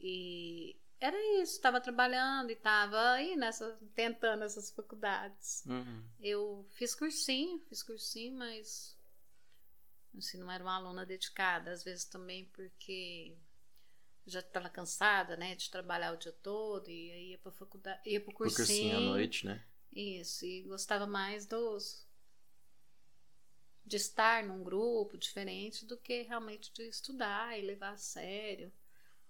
E 0.00 0.76
era 1.00 1.16
isso, 1.42 1.52
estava 1.52 1.80
trabalhando 1.80 2.50
e 2.50 2.54
estava 2.54 3.12
aí 3.12 3.36
nessa, 3.36 3.78
tentando 3.94 4.44
essas 4.44 4.70
faculdades. 4.70 5.64
Uhum. 5.66 6.02
Eu 6.18 6.66
fiz 6.70 6.94
cursinho, 6.94 7.60
fiz 7.68 7.82
cursinho, 7.82 8.38
mas 8.38 8.96
assim, 10.16 10.38
não 10.38 10.50
era 10.50 10.64
uma 10.64 10.76
aluna 10.76 11.04
dedicada, 11.04 11.72
às 11.72 11.84
vezes 11.84 12.06
também 12.06 12.46
porque 12.46 13.36
já 14.26 14.40
estava 14.40 14.70
cansada, 14.70 15.36
né, 15.36 15.54
de 15.54 15.70
trabalhar 15.70 16.12
o 16.12 16.16
dia 16.16 16.32
todo 16.32 16.90
e 16.90 17.10
aí 17.10 17.30
ia 17.32 17.38
para 17.38 17.52
faculdade, 17.52 18.00
ia 18.08 18.20
para 18.20 18.30
o 18.30 18.34
cursinho, 18.34 18.56
cursinho 18.56 18.96
à 18.96 19.00
noite, 19.00 19.46
né? 19.46 19.62
Isso, 19.94 20.44
e 20.44 20.62
gostava 20.62 21.06
mais 21.06 21.46
dos 21.46 22.04
de 23.86 23.96
estar 23.96 24.42
num 24.42 24.64
grupo 24.64 25.18
diferente 25.18 25.84
do 25.84 25.96
que 25.96 26.22
realmente 26.22 26.72
de 26.72 26.88
estudar 26.88 27.58
e 27.58 27.62
levar 27.62 27.92
a 27.92 27.98
sério. 27.98 28.72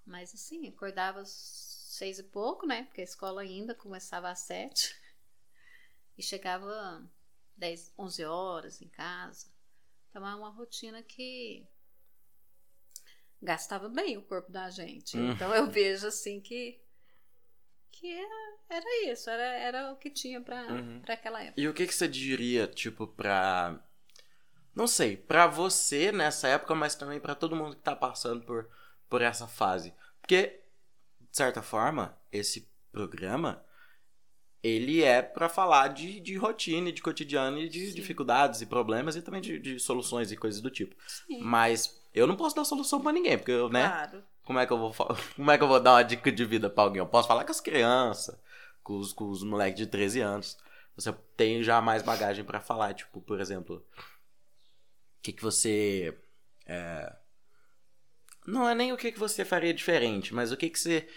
Mas 0.06 0.32
assim, 0.32 0.68
acordava 0.68 1.20
às 1.20 1.30
seis 1.30 2.18
e 2.18 2.22
pouco, 2.22 2.66
né? 2.66 2.84
Porque 2.84 3.00
a 3.00 3.04
escola 3.04 3.42
ainda 3.42 3.74
começava 3.74 4.30
às 4.30 4.40
sete. 4.40 4.94
E 6.16 6.22
chegava 6.22 7.04
dez, 7.56 7.92
onze 7.98 8.24
horas 8.24 8.80
em 8.80 8.88
casa. 8.88 9.48
Então 10.08 10.26
é 10.26 10.34
uma 10.36 10.50
rotina 10.50 11.02
que 11.02 11.66
gastava 13.42 13.88
bem 13.88 14.16
o 14.16 14.22
corpo 14.22 14.52
da 14.52 14.70
gente. 14.70 15.16
Hum. 15.16 15.32
Então 15.32 15.52
eu 15.52 15.68
vejo 15.68 16.06
assim 16.06 16.40
que 16.40 16.80
que 17.98 18.12
era, 18.12 18.56
era 18.70 19.12
isso, 19.12 19.30
era, 19.30 19.42
era 19.42 19.92
o 19.92 19.96
que 19.96 20.10
tinha 20.10 20.40
para 20.40 20.62
Uhum. 20.72 21.00
para 21.00 21.14
aquela 21.14 21.42
época. 21.42 21.60
E 21.60 21.68
o 21.68 21.74
que, 21.74 21.86
que 21.86 21.94
você 21.94 22.08
diria, 22.08 22.66
tipo, 22.66 23.06
pra. 23.06 23.78
Não 24.74 24.86
sei, 24.86 25.16
pra 25.16 25.46
você 25.46 26.10
nessa 26.10 26.48
época, 26.48 26.74
mas 26.74 26.94
também 26.96 27.20
pra 27.20 27.34
todo 27.34 27.54
mundo 27.56 27.76
que 27.76 27.82
tá 27.82 27.94
passando 27.94 28.44
por, 28.44 28.68
por 29.08 29.22
essa 29.22 29.46
fase. 29.46 29.94
Porque, 30.20 30.60
de 31.20 31.36
certa 31.36 31.62
forma, 31.62 32.18
esse 32.32 32.68
programa. 32.92 33.64
Ele 34.62 35.02
é 35.02 35.20
pra 35.20 35.46
falar 35.50 35.88
de, 35.88 36.18
de 36.20 36.36
rotina, 36.36 36.90
de 36.90 37.02
cotidiano 37.02 37.58
e 37.58 37.68
de 37.68 37.86
Sim. 37.88 37.94
dificuldades 37.94 38.62
e 38.62 38.66
problemas 38.66 39.14
e 39.14 39.20
também 39.20 39.42
de, 39.42 39.58
de 39.58 39.78
soluções 39.78 40.32
e 40.32 40.38
coisas 40.38 40.62
do 40.62 40.70
tipo. 40.70 40.96
Sim, 41.06 41.42
Mas 41.42 42.02
eu 42.14 42.26
não 42.26 42.34
posso 42.34 42.56
dar 42.56 42.64
solução 42.64 42.98
pra 43.02 43.12
ninguém, 43.12 43.36
porque 43.36 43.52
eu, 43.52 43.68
né? 43.68 43.86
claro. 43.86 44.24
Como 44.44 44.58
é 44.58 44.66
que 44.66 44.72
eu 44.72 44.78
vou 44.78 44.92
como 45.36 45.50
é 45.50 45.58
que 45.58 45.64
eu 45.64 45.68
vou 45.68 45.80
dar 45.80 45.94
uma 45.94 46.02
dica 46.02 46.30
de 46.30 46.44
vida 46.44 46.70
pra 46.70 46.84
alguém? 46.84 47.00
Eu 47.00 47.06
posso 47.06 47.28
falar 47.28 47.44
com 47.44 47.50
as 47.50 47.60
crianças, 47.60 48.38
com 48.82 48.98
os, 48.98 49.12
com 49.12 49.28
os 49.30 49.42
moleques 49.42 49.78
de 49.78 49.86
13 49.86 50.20
anos. 50.20 50.58
Você 50.96 51.12
tem 51.36 51.62
já 51.62 51.80
mais 51.80 52.02
bagagem 52.02 52.44
pra 52.44 52.60
falar, 52.60 52.94
tipo, 52.94 53.20
por 53.20 53.40
exemplo, 53.40 53.84
o 55.18 55.22
que 55.22 55.32
que 55.32 55.42
você 55.42 56.16
é, 56.66 57.12
não 58.46 58.68
é 58.68 58.74
nem 58.74 58.92
o 58.92 58.96
que 58.96 59.10
que 59.10 59.18
você 59.18 59.44
faria 59.44 59.72
diferente, 59.72 60.34
mas 60.34 60.52
o 60.52 60.56
que 60.56 60.68
que 60.68 60.78
você 60.78 61.08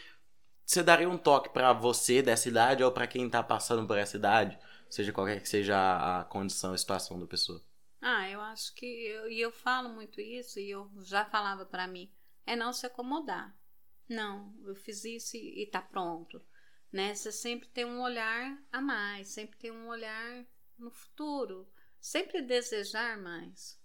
você 0.65 0.83
daria 0.83 1.09
um 1.09 1.17
toque 1.17 1.49
pra 1.49 1.71
você 1.71 2.21
dessa 2.21 2.49
idade 2.49 2.83
ou 2.83 2.91
pra 2.91 3.07
quem 3.07 3.29
tá 3.29 3.41
passando 3.41 3.87
por 3.87 3.97
essa 3.97 4.17
idade, 4.17 4.57
seja 4.89 5.13
qualquer 5.13 5.41
que 5.41 5.47
seja 5.47 5.77
a 5.77 6.21
a 6.21 6.23
condição 6.25 6.73
e 6.73 6.77
situação 6.77 7.19
da 7.19 7.25
pessoa. 7.25 7.63
Ah, 8.01 8.29
eu 8.29 8.39
acho 8.41 8.73
que 8.75 8.85
eu, 8.85 9.29
e 9.29 9.39
eu 9.39 9.51
falo 9.51 9.89
muito 9.89 10.19
isso 10.21 10.59
e 10.59 10.69
eu 10.69 10.89
já 11.03 11.25
falava 11.25 11.65
pra 11.65 11.87
mim, 11.87 12.09
é 12.47 12.55
não 12.55 12.73
se 12.73 12.87
acomodar. 12.87 13.55
Não, 14.09 14.55
eu 14.65 14.75
fiz 14.75 15.05
isso 15.05 15.37
e, 15.37 15.63
e 15.63 15.67
tá 15.67 15.81
pronto, 15.81 16.41
né? 16.91 17.13
Você 17.15 17.31
sempre 17.31 17.69
tem 17.69 17.85
um 17.85 18.01
olhar 18.01 18.57
a 18.71 18.81
mais, 18.81 19.29
sempre 19.29 19.57
tem 19.59 19.71
um 19.71 19.87
olhar 19.87 20.45
no 20.79 20.89
futuro, 20.91 21.67
sempre 22.01 22.41
desejar 22.41 23.17
mais. 23.19 23.79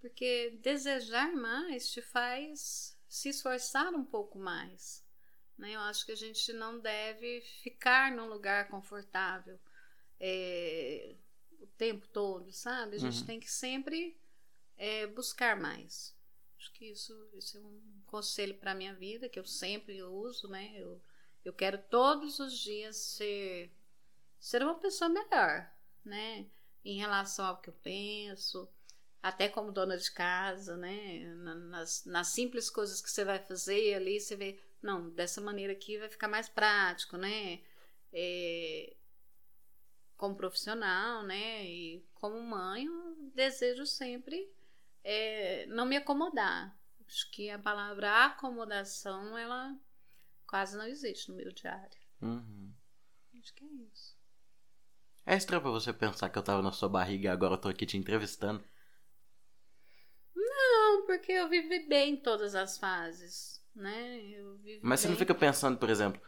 Porque 0.00 0.58
desejar 0.62 1.32
mais 1.34 1.90
te 1.90 2.02
faz 2.02 2.98
se 3.08 3.30
esforçar 3.30 3.92
um 3.94 4.04
pouco 4.04 4.38
mais. 4.38 5.04
Né? 5.58 5.72
Eu 5.72 5.80
acho 5.80 6.06
que 6.06 6.12
a 6.12 6.16
gente 6.16 6.52
não 6.52 6.78
deve 6.80 7.40
ficar 7.62 8.12
num 8.12 8.26
lugar 8.28 8.68
confortável 8.68 9.58
é, 10.20 11.16
o 11.60 11.66
tempo 11.68 12.06
todo, 12.08 12.52
sabe? 12.52 12.96
A 12.96 12.98
gente 13.00 13.20
Uhum. 13.20 13.26
tem 13.26 13.40
que 13.40 13.50
sempre 13.50 14.16
é, 14.76 15.06
buscar 15.06 15.56
mais. 15.60 16.14
Acho 16.64 16.72
que 16.72 16.86
isso, 16.86 17.28
isso 17.34 17.58
é 17.58 17.60
um 17.60 17.80
conselho 18.06 18.54
para 18.54 18.74
minha 18.74 18.94
vida 18.94 19.28
que 19.28 19.38
eu 19.38 19.44
sempre 19.44 20.02
uso, 20.02 20.48
né? 20.48 20.72
Eu, 20.76 20.98
eu 21.44 21.52
quero 21.52 21.76
todos 21.76 22.38
os 22.38 22.58
dias 22.58 22.96
ser, 22.96 23.70
ser 24.40 24.62
uma 24.62 24.74
pessoa 24.76 25.10
melhor, 25.10 25.70
né? 26.04 26.46
Em 26.84 26.98
relação 26.98 27.46
ao 27.46 27.60
que 27.60 27.70
eu 27.70 27.74
penso, 27.82 28.68
até 29.22 29.48
como 29.48 29.72
dona 29.72 29.98
de 29.98 30.10
casa, 30.10 30.76
né? 30.76 31.26
Na- 31.36 31.54
Nas, 31.54 32.04
nas 32.06 32.28
simples 32.28 32.70
coisas 32.70 33.02
que 33.02 33.10
você 33.10 33.24
vai 33.24 33.38
fazer 33.40 33.94
ali, 33.94 34.20
você 34.20 34.36
vê, 34.36 34.58
não, 34.82 35.10
dessa 35.10 35.40
maneira 35.42 35.72
aqui 35.74 35.98
vai 35.98 36.08
ficar 36.08 36.28
mais 36.28 36.48
prático, 36.48 37.18
né? 37.18 37.60
É, 38.12 38.96
como 40.16 40.34
profissional, 40.36 41.22
né? 41.22 41.64
E 41.64 42.04
como 42.14 42.40
mãe, 42.40 42.86
eu 42.86 43.16
desejo 43.34 43.86
sempre 43.86 44.48
é, 45.04 45.66
não 45.66 45.84
me 45.84 45.96
acomodar. 45.96 46.76
Acho 47.06 47.30
que 47.30 47.50
a 47.50 47.58
palavra 47.58 48.24
acomodação, 48.24 49.36
ela 49.36 49.76
quase 50.46 50.76
não 50.76 50.86
existe 50.86 51.30
no 51.30 51.36
meu 51.36 51.52
diário. 51.52 51.98
Uhum. 52.22 52.72
Acho 53.38 53.54
que 53.54 53.64
é 53.64 53.68
isso. 53.68 54.16
É 55.26 55.36
estranho 55.36 55.62
pra 55.62 55.70
você 55.70 55.92
pensar 55.92 56.28
que 56.28 56.38
eu 56.38 56.42
tava 56.42 56.62
na 56.62 56.72
sua 56.72 56.88
barriga 56.88 57.28
e 57.28 57.32
agora 57.32 57.54
eu 57.54 57.58
tô 57.58 57.68
aqui 57.68 57.86
te 57.86 57.96
entrevistando. 57.96 58.64
Não, 60.34 61.06
porque 61.06 61.32
eu 61.32 61.48
vivi 61.48 61.86
bem 61.86 62.16
todas 62.16 62.54
as 62.54 62.78
fases, 62.78 63.62
né? 63.74 64.20
Mas 64.82 65.00
você 65.00 65.08
não 65.08 65.14
bem. 65.14 65.20
fica 65.20 65.34
pensando, 65.34 65.78
por 65.78 65.88
exemplo, 65.88 66.20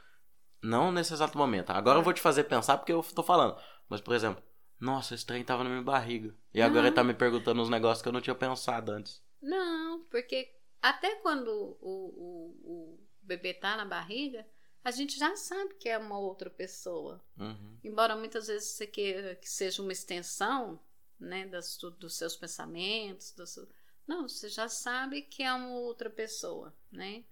não 0.62 0.90
nesse 0.90 1.12
exato 1.12 1.36
momento. 1.36 1.70
Agora 1.70 1.98
eu 1.98 2.02
vou 2.02 2.12
te 2.12 2.20
fazer 2.20 2.44
pensar 2.44 2.78
porque 2.78 2.92
eu 2.92 3.02
tô 3.02 3.22
falando. 3.22 3.60
Mas, 3.88 4.00
por 4.00 4.14
exemplo, 4.14 4.42
nossa, 4.78 5.14
esse 5.14 5.24
trem 5.26 5.44
tava 5.44 5.64
na 5.64 5.70
minha 5.70 5.82
barriga. 5.82 6.34
E 6.52 6.60
agora 6.60 6.82
Não. 6.82 6.86
ele 6.88 6.94
tá 6.94 7.04
me 7.04 7.14
perguntando 7.14 7.62
uns 7.62 7.68
negócios 7.70 8.02
que 8.02 8.08
eu 8.08 8.12
não 8.12 8.20
tinha 8.20 8.34
pensado 8.34 8.92
antes. 8.92 9.22
Não, 9.40 10.04
porque 10.10 10.54
até 10.82 11.16
quando 11.16 11.48
o, 11.48 11.76
o, 11.80 12.60
o 12.64 13.06
bebê 13.22 13.54
tá 13.54 13.76
na 13.76 13.84
barriga, 13.84 14.46
a 14.84 14.90
gente 14.90 15.18
já 15.18 15.34
sabe 15.36 15.74
que 15.74 15.88
é 15.88 15.98
uma 15.98 16.18
outra 16.18 16.48
pessoa. 16.50 17.24
Uhum. 17.38 17.78
Embora 17.82 18.14
muitas 18.16 18.46
vezes 18.46 18.68
você 18.70 18.86
queira 18.86 19.34
que 19.34 19.48
seja 19.48 19.82
uma 19.82 19.92
extensão 19.92 20.80
né, 21.18 21.46
das, 21.46 21.76
dos 21.98 22.16
seus 22.16 22.36
pensamentos, 22.36 23.32
do 23.32 23.46
seu- 23.46 23.68
não, 24.06 24.28
você 24.28 24.48
já 24.48 24.68
sabe 24.68 25.22
que 25.22 25.42
é 25.42 25.52
uma 25.52 25.74
outra 25.74 26.08
pessoa, 26.08 26.72
né? 26.92 27.24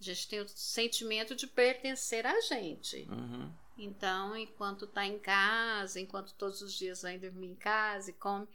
A 0.00 0.02
gente 0.04 0.26
tem 0.28 0.40
o 0.40 0.48
sentimento 0.48 1.34
de 1.36 1.46
pertencer 1.46 2.26
a 2.26 2.40
gente. 2.40 3.06
Uhum. 3.10 3.52
Então, 3.76 4.36
enquanto 4.36 4.86
tá 4.86 5.04
em 5.06 5.18
casa, 5.18 5.98
enquanto 6.00 6.34
todos 6.34 6.60
os 6.62 6.74
dias 6.74 7.02
vai 7.02 7.18
dormir 7.18 7.48
em 7.48 7.54
casa 7.56 8.10
e 8.10 8.14
come, 8.14 8.46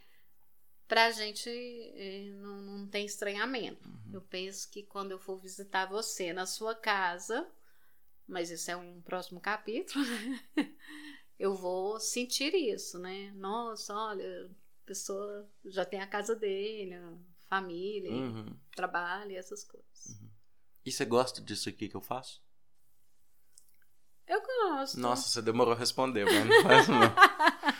pra 0.87 1.11
gente 1.11 1.49
eh, 1.49 2.31
não, 2.35 2.61
não 2.61 2.87
tem 2.87 3.05
estranhamento. 3.05 3.89
Eu 4.11 4.21
penso 4.21 4.69
que 4.69 4.83
quando 4.83 5.11
eu 5.11 5.19
for 5.19 5.37
visitar 5.37 5.85
você 5.87 6.31
na 6.33 6.45
sua 6.45 6.73
casa, 6.75 7.47
mas 8.27 8.49
isso 8.49 8.71
é 8.71 8.75
um 8.77 9.01
próximo 9.01 9.39
capítulo, 9.39 10.03
né? 10.05 10.43
eu 11.39 11.55
vou 11.55 11.99
sentir 11.99 12.53
isso, 12.55 12.97
né? 12.99 13.31
Nossa, 13.35 13.93
olha, 13.93 14.45
a 14.45 14.85
pessoa 14.85 15.49
já 15.65 15.85
tem 15.85 15.99
a 16.01 16.07
casa 16.07 16.35
dele, 16.35 16.93
a 16.95 17.13
família, 17.47 18.11
Uhum. 18.11 18.57
trabalho 18.75 19.31
e 19.31 19.35
essas 19.35 19.63
coisas. 19.63 20.21
E 20.85 20.91
você 20.91 21.05
gosta 21.05 21.41
disso 21.41 21.67
aqui 21.69 21.89
que 21.89 21.95
eu 21.95 22.01
faço? 22.01 22.41
Eu 24.27 24.41
gosto. 24.41 24.99
Nossa, 24.99 25.29
você 25.29 25.41
demorou 25.41 25.73
a 25.73 25.77
responder, 25.77 26.25
mas 26.25 26.45
não 26.45 26.63
faz 26.63 26.87
não. 26.87 26.99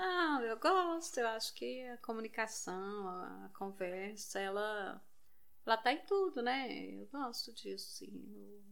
Ah, 0.00 0.40
eu 0.42 0.56
gosto. 0.58 1.18
Eu 1.18 1.28
acho 1.28 1.52
que 1.54 1.82
a 1.88 1.96
comunicação, 1.98 3.08
a, 3.08 3.50
conversa, 3.58 4.38
ela, 4.38 5.02
ela 5.66 5.76
tá 5.76 5.92
em 5.92 6.04
tudo, 6.06 6.40
né? 6.42 6.70
Eu 6.94 7.06
gosto 7.06 7.52
disso, 7.52 7.90
sim. 7.96 8.24
Eu- 8.32 8.62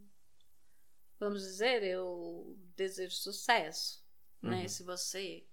vamos 1.18 1.42
dizer, 1.42 1.82
eu 1.82 2.56
desejo 2.76 3.14
sucesso, 3.16 4.04
né? 4.42 4.62
Uhum. 4.62 4.68
Se 4.68 4.82
você 4.84 5.46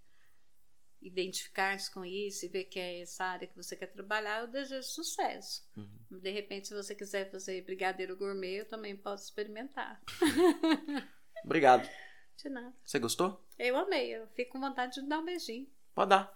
identificar-se 1.06 1.92
com 1.92 2.04
isso 2.06 2.46
e 2.46 2.50
ver 2.50 2.66
que 2.66 2.80
é 2.80 3.02
essa 3.02 3.26
área 3.26 3.48
que 3.48 3.56
você 3.56 3.76
quer 3.76 3.88
trabalhar, 3.88 4.42
eu 4.42 4.48
desejo 4.48 4.84
sucesso. 4.88 5.68
Uhum. 5.76 6.20
De 6.20 6.32
repente, 6.32 6.68
se 6.68 6.74
você 6.74 6.96
quiser 6.96 7.30
fazer 7.32 7.62
brigadeiro 7.64 8.16
gourmet, 8.18 8.60
eu 8.60 8.66
também 8.68 8.96
posso 8.96 9.26
experimentar. 9.26 10.02
Obrigado. 11.44 11.90
De 12.38 12.50
nada. 12.50 12.74
Você 12.84 13.00
gostou? 13.00 13.46
Eu 13.60 13.78
amei, 13.78 14.16
eu 14.16 14.28
fico 14.30 14.54
com 14.54 14.60
vontade 14.60 15.02
de 15.02 15.08
dar 15.08 15.20
um 15.20 15.26
beijinho. 15.26 15.68
Pode 15.94 16.10
dar. 16.10 16.34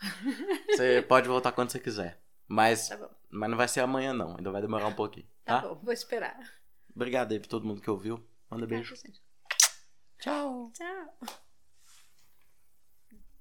Você 0.70 1.02
pode 1.02 1.28
voltar 1.28 1.52
quando 1.52 1.70
você 1.70 1.78
quiser. 1.78 2.18
Mas, 2.48 2.88
Tá 2.88 3.10
mas 3.28 3.50
não 3.50 3.56
vai 3.56 3.68
ser 3.68 3.80
amanhã, 3.80 4.12
não. 4.12 4.36
Ainda 4.36 4.50
vai 4.50 4.60
demorar 4.62 4.86
um 4.88 4.94
pouquinho. 4.94 5.26
tá, 5.44 5.60
Tá? 5.60 5.68
bom, 5.68 5.74
vou 5.82 5.92
esperar. 5.92 6.38
Obrigado 6.96 7.32
aí 7.32 7.38
pra 7.38 7.48
todo 7.48 7.66
mundo 7.66 7.80
que 7.80 7.90
ouviu. 7.90 8.24
Manda 8.50 8.66
beijo. 8.66 8.94
Tá, 8.96 9.06
gente. 9.06 9.22
Tchau. 10.18 10.72
Tchau. 10.74 11.40